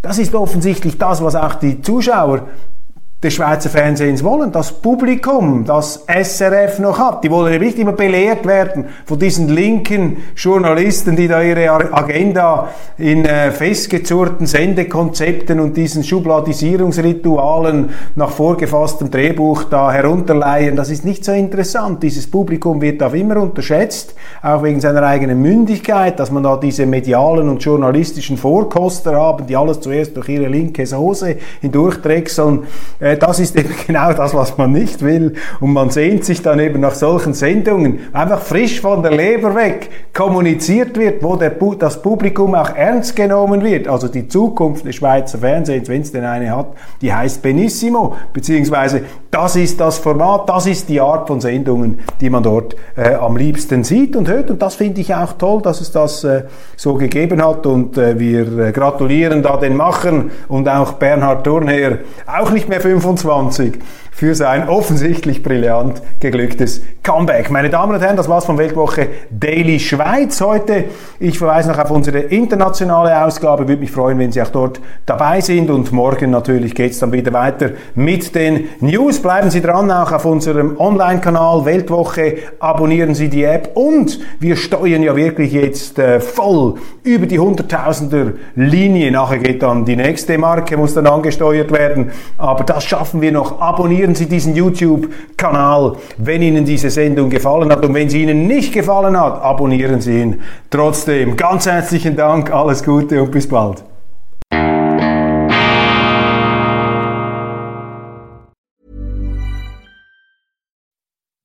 Das 0.00 0.18
ist 0.18 0.32
offensichtlich 0.32 0.96
das, 0.96 1.22
was 1.24 1.34
auch 1.34 1.56
die 1.56 1.82
Zuschauer 1.82 2.42
des 3.20 3.34
Schweizer 3.34 3.68
Fernsehens 3.68 4.22
wollen, 4.22 4.52
das 4.52 4.70
Publikum, 4.70 5.64
das 5.64 6.04
SRF 6.06 6.78
noch 6.78 7.00
hat. 7.00 7.24
Die 7.24 7.30
wollen 7.32 7.52
ja 7.52 7.58
nicht 7.58 7.76
immer 7.76 7.90
belehrt 7.90 8.46
werden 8.46 8.84
von 9.06 9.18
diesen 9.18 9.48
linken 9.48 10.18
Journalisten, 10.36 11.16
die 11.16 11.26
da 11.26 11.42
ihre 11.42 11.92
Agenda 11.92 12.68
in 12.96 13.24
äh, 13.24 13.50
festgezurrten 13.50 14.46
Sendekonzepten 14.46 15.58
und 15.58 15.76
diesen 15.76 16.04
Schubladisierungsritualen 16.04 17.90
nach 18.14 18.30
vorgefasstem 18.30 19.10
Drehbuch 19.10 19.64
da 19.64 19.90
herunterleihen. 19.90 20.76
Das 20.76 20.88
ist 20.88 21.04
nicht 21.04 21.24
so 21.24 21.32
interessant. 21.32 22.04
Dieses 22.04 22.30
Publikum 22.30 22.80
wird 22.80 23.02
auch 23.02 23.14
immer 23.14 23.38
unterschätzt, 23.38 24.14
auch 24.42 24.62
wegen 24.62 24.80
seiner 24.80 25.02
eigenen 25.02 25.42
Mündigkeit, 25.42 26.20
dass 26.20 26.30
man 26.30 26.44
da 26.44 26.56
diese 26.56 26.86
medialen 26.86 27.48
und 27.48 27.64
journalistischen 27.64 28.36
Vorkoster 28.36 29.16
haben, 29.16 29.44
die 29.48 29.56
alles 29.56 29.80
zuerst 29.80 30.16
durch 30.16 30.28
ihre 30.28 30.46
linke 30.46 30.86
Soße 30.86 31.36
hindurchdrechseln. 31.62 32.62
Äh, 33.00 33.07
das 33.16 33.40
ist 33.40 33.56
eben 33.56 33.74
genau 33.86 34.12
das, 34.12 34.34
was 34.34 34.56
man 34.58 34.72
nicht 34.72 35.02
will. 35.02 35.34
Und 35.60 35.72
man 35.72 35.90
sehnt 35.90 36.24
sich 36.24 36.42
dann 36.42 36.58
eben 36.60 36.80
nach 36.80 36.94
solchen 36.94 37.34
Sendungen, 37.34 38.00
einfach 38.12 38.40
frisch 38.40 38.80
von 38.80 39.02
der 39.02 39.12
Leber 39.12 39.54
weg 39.54 39.90
kommuniziert 40.12 40.96
wird, 40.98 41.22
wo 41.22 41.36
der, 41.36 41.50
das 41.78 42.02
Publikum 42.02 42.54
auch 42.54 42.74
ernst 42.74 43.14
genommen 43.16 43.62
wird. 43.62 43.88
Also 43.88 44.08
die 44.08 44.28
Zukunft 44.28 44.84
des 44.84 44.96
Schweizer 44.96 45.38
Fernsehens, 45.38 45.88
wenn 45.88 46.02
es 46.02 46.12
denn 46.12 46.24
eine 46.24 46.54
hat, 46.54 46.68
die 47.00 47.12
heißt 47.12 47.42
Benissimo, 47.42 48.16
beziehungsweise 48.32 49.02
das 49.30 49.56
ist 49.56 49.80
das 49.80 49.98
Format, 49.98 50.48
das 50.48 50.66
ist 50.66 50.88
die 50.88 51.00
Art 51.00 51.28
von 51.28 51.40
Sendungen, 51.40 52.00
die 52.20 52.30
man 52.30 52.42
dort 52.42 52.74
äh, 52.96 53.14
am 53.14 53.36
liebsten 53.36 53.84
sieht 53.84 54.16
und 54.16 54.28
hört. 54.28 54.50
Und 54.50 54.62
das 54.62 54.74
finde 54.74 55.00
ich 55.00 55.14
auch 55.14 55.34
toll, 55.34 55.60
dass 55.62 55.80
es 55.80 55.92
das 55.92 56.24
äh, 56.24 56.44
so 56.76 56.94
gegeben 56.94 57.44
hat. 57.44 57.66
Und 57.66 57.98
äh, 57.98 58.18
wir 58.18 58.58
äh, 58.58 58.72
gratulieren 58.72 59.42
da 59.42 59.56
den 59.56 59.76
Machern 59.76 60.30
und 60.48 60.68
auch 60.68 60.94
Bernhard 60.94 61.44
Thurnherr, 61.44 61.98
auch 62.26 62.50
nicht 62.50 62.68
mehr 62.68 62.80
25 63.00 63.78
für 64.18 64.34
sein 64.34 64.68
offensichtlich 64.68 65.44
brillant 65.44 66.02
geglücktes 66.18 66.82
Comeback. 67.04 67.52
Meine 67.52 67.70
Damen 67.70 67.94
und 67.94 68.00
Herren, 68.00 68.16
das 68.16 68.28
war's 68.28 68.46
von 68.46 68.58
Weltwoche 68.58 69.06
Daily 69.30 69.78
Schweiz 69.78 70.40
heute. 70.40 70.86
Ich 71.20 71.38
verweise 71.38 71.70
noch 71.70 71.78
auf 71.78 71.92
unsere 71.92 72.18
internationale 72.18 73.24
Ausgabe. 73.24 73.68
Würde 73.68 73.80
mich 73.80 73.92
freuen, 73.92 74.18
wenn 74.18 74.32
Sie 74.32 74.42
auch 74.42 74.48
dort 74.48 74.80
dabei 75.06 75.40
sind. 75.40 75.70
Und 75.70 75.92
morgen 75.92 76.30
natürlich 76.30 76.74
geht's 76.74 76.98
dann 76.98 77.12
wieder 77.12 77.32
weiter 77.32 77.70
mit 77.94 78.34
den 78.34 78.64
News. 78.80 79.20
Bleiben 79.20 79.50
Sie 79.50 79.62
dran, 79.62 79.88
auch 79.88 80.10
auf 80.10 80.24
unserem 80.24 80.76
Online-Kanal 80.80 81.64
Weltwoche. 81.64 82.38
Abonnieren 82.58 83.14
Sie 83.14 83.28
die 83.28 83.44
App. 83.44 83.70
Und 83.74 84.18
wir 84.40 84.56
steuern 84.56 85.04
ja 85.04 85.14
wirklich 85.14 85.52
jetzt 85.52 85.96
äh, 86.00 86.18
voll 86.18 86.74
über 87.04 87.26
die 87.26 87.38
Hunderttausender 87.38 88.32
Linie. 88.56 89.12
Nachher 89.12 89.38
geht 89.38 89.62
dann 89.62 89.84
die 89.84 89.96
nächste 89.96 90.36
Marke, 90.38 90.76
muss 90.76 90.94
dann 90.94 91.06
angesteuert 91.06 91.70
werden. 91.70 92.10
Aber 92.36 92.64
das 92.64 92.82
schaffen 92.84 93.20
wir 93.20 93.30
noch. 93.30 93.60
Abonnieren 93.60 94.07
abonnieren 94.08 94.14
Sie 94.14 94.26
diesen 94.26 94.56
YouTube-Kanal, 94.56 95.96
wenn 96.18 96.42
Ihnen 96.42 96.64
diese 96.64 96.90
Sendung 96.90 97.30
gefallen 97.30 97.70
hat. 97.70 97.84
Und 97.84 97.94
wenn 97.94 98.08
sie 98.08 98.22
Ihnen 98.22 98.46
nicht 98.46 98.72
gefallen 98.72 99.18
hat, 99.18 99.42
abonnieren 99.42 100.00
Sie 100.00 100.20
ihn 100.20 100.40
trotzdem. 100.70 101.36
Ganz 101.36 101.66
herzlichen 101.66 102.16
Dank, 102.16 102.50
alles 102.50 102.82
Gute 102.82 103.22
und 103.22 103.30
bis 103.30 103.48
bald. 103.48 103.84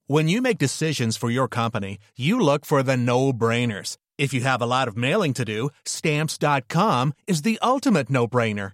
When 0.05 0.27
you 0.27 0.41
make 0.41 0.59
decisions 0.59 1.17
for 1.17 1.31
your 1.31 1.47
company, 1.47 1.97
you 2.15 2.39
look 2.39 2.65
for 2.65 2.83
the 2.83 2.95
no-brainers. 2.95 3.97
If 4.19 4.31
you 4.31 4.41
have 4.41 4.61
a 4.61 4.67
lot 4.67 4.87
of 4.87 4.95
mailing 4.95 5.33
to 5.33 5.43
do, 5.43 5.69
stamps.com 5.85 7.13
is 7.25 7.41
the 7.41 7.57
ultimate 7.63 8.11
no-brainer. 8.11 8.73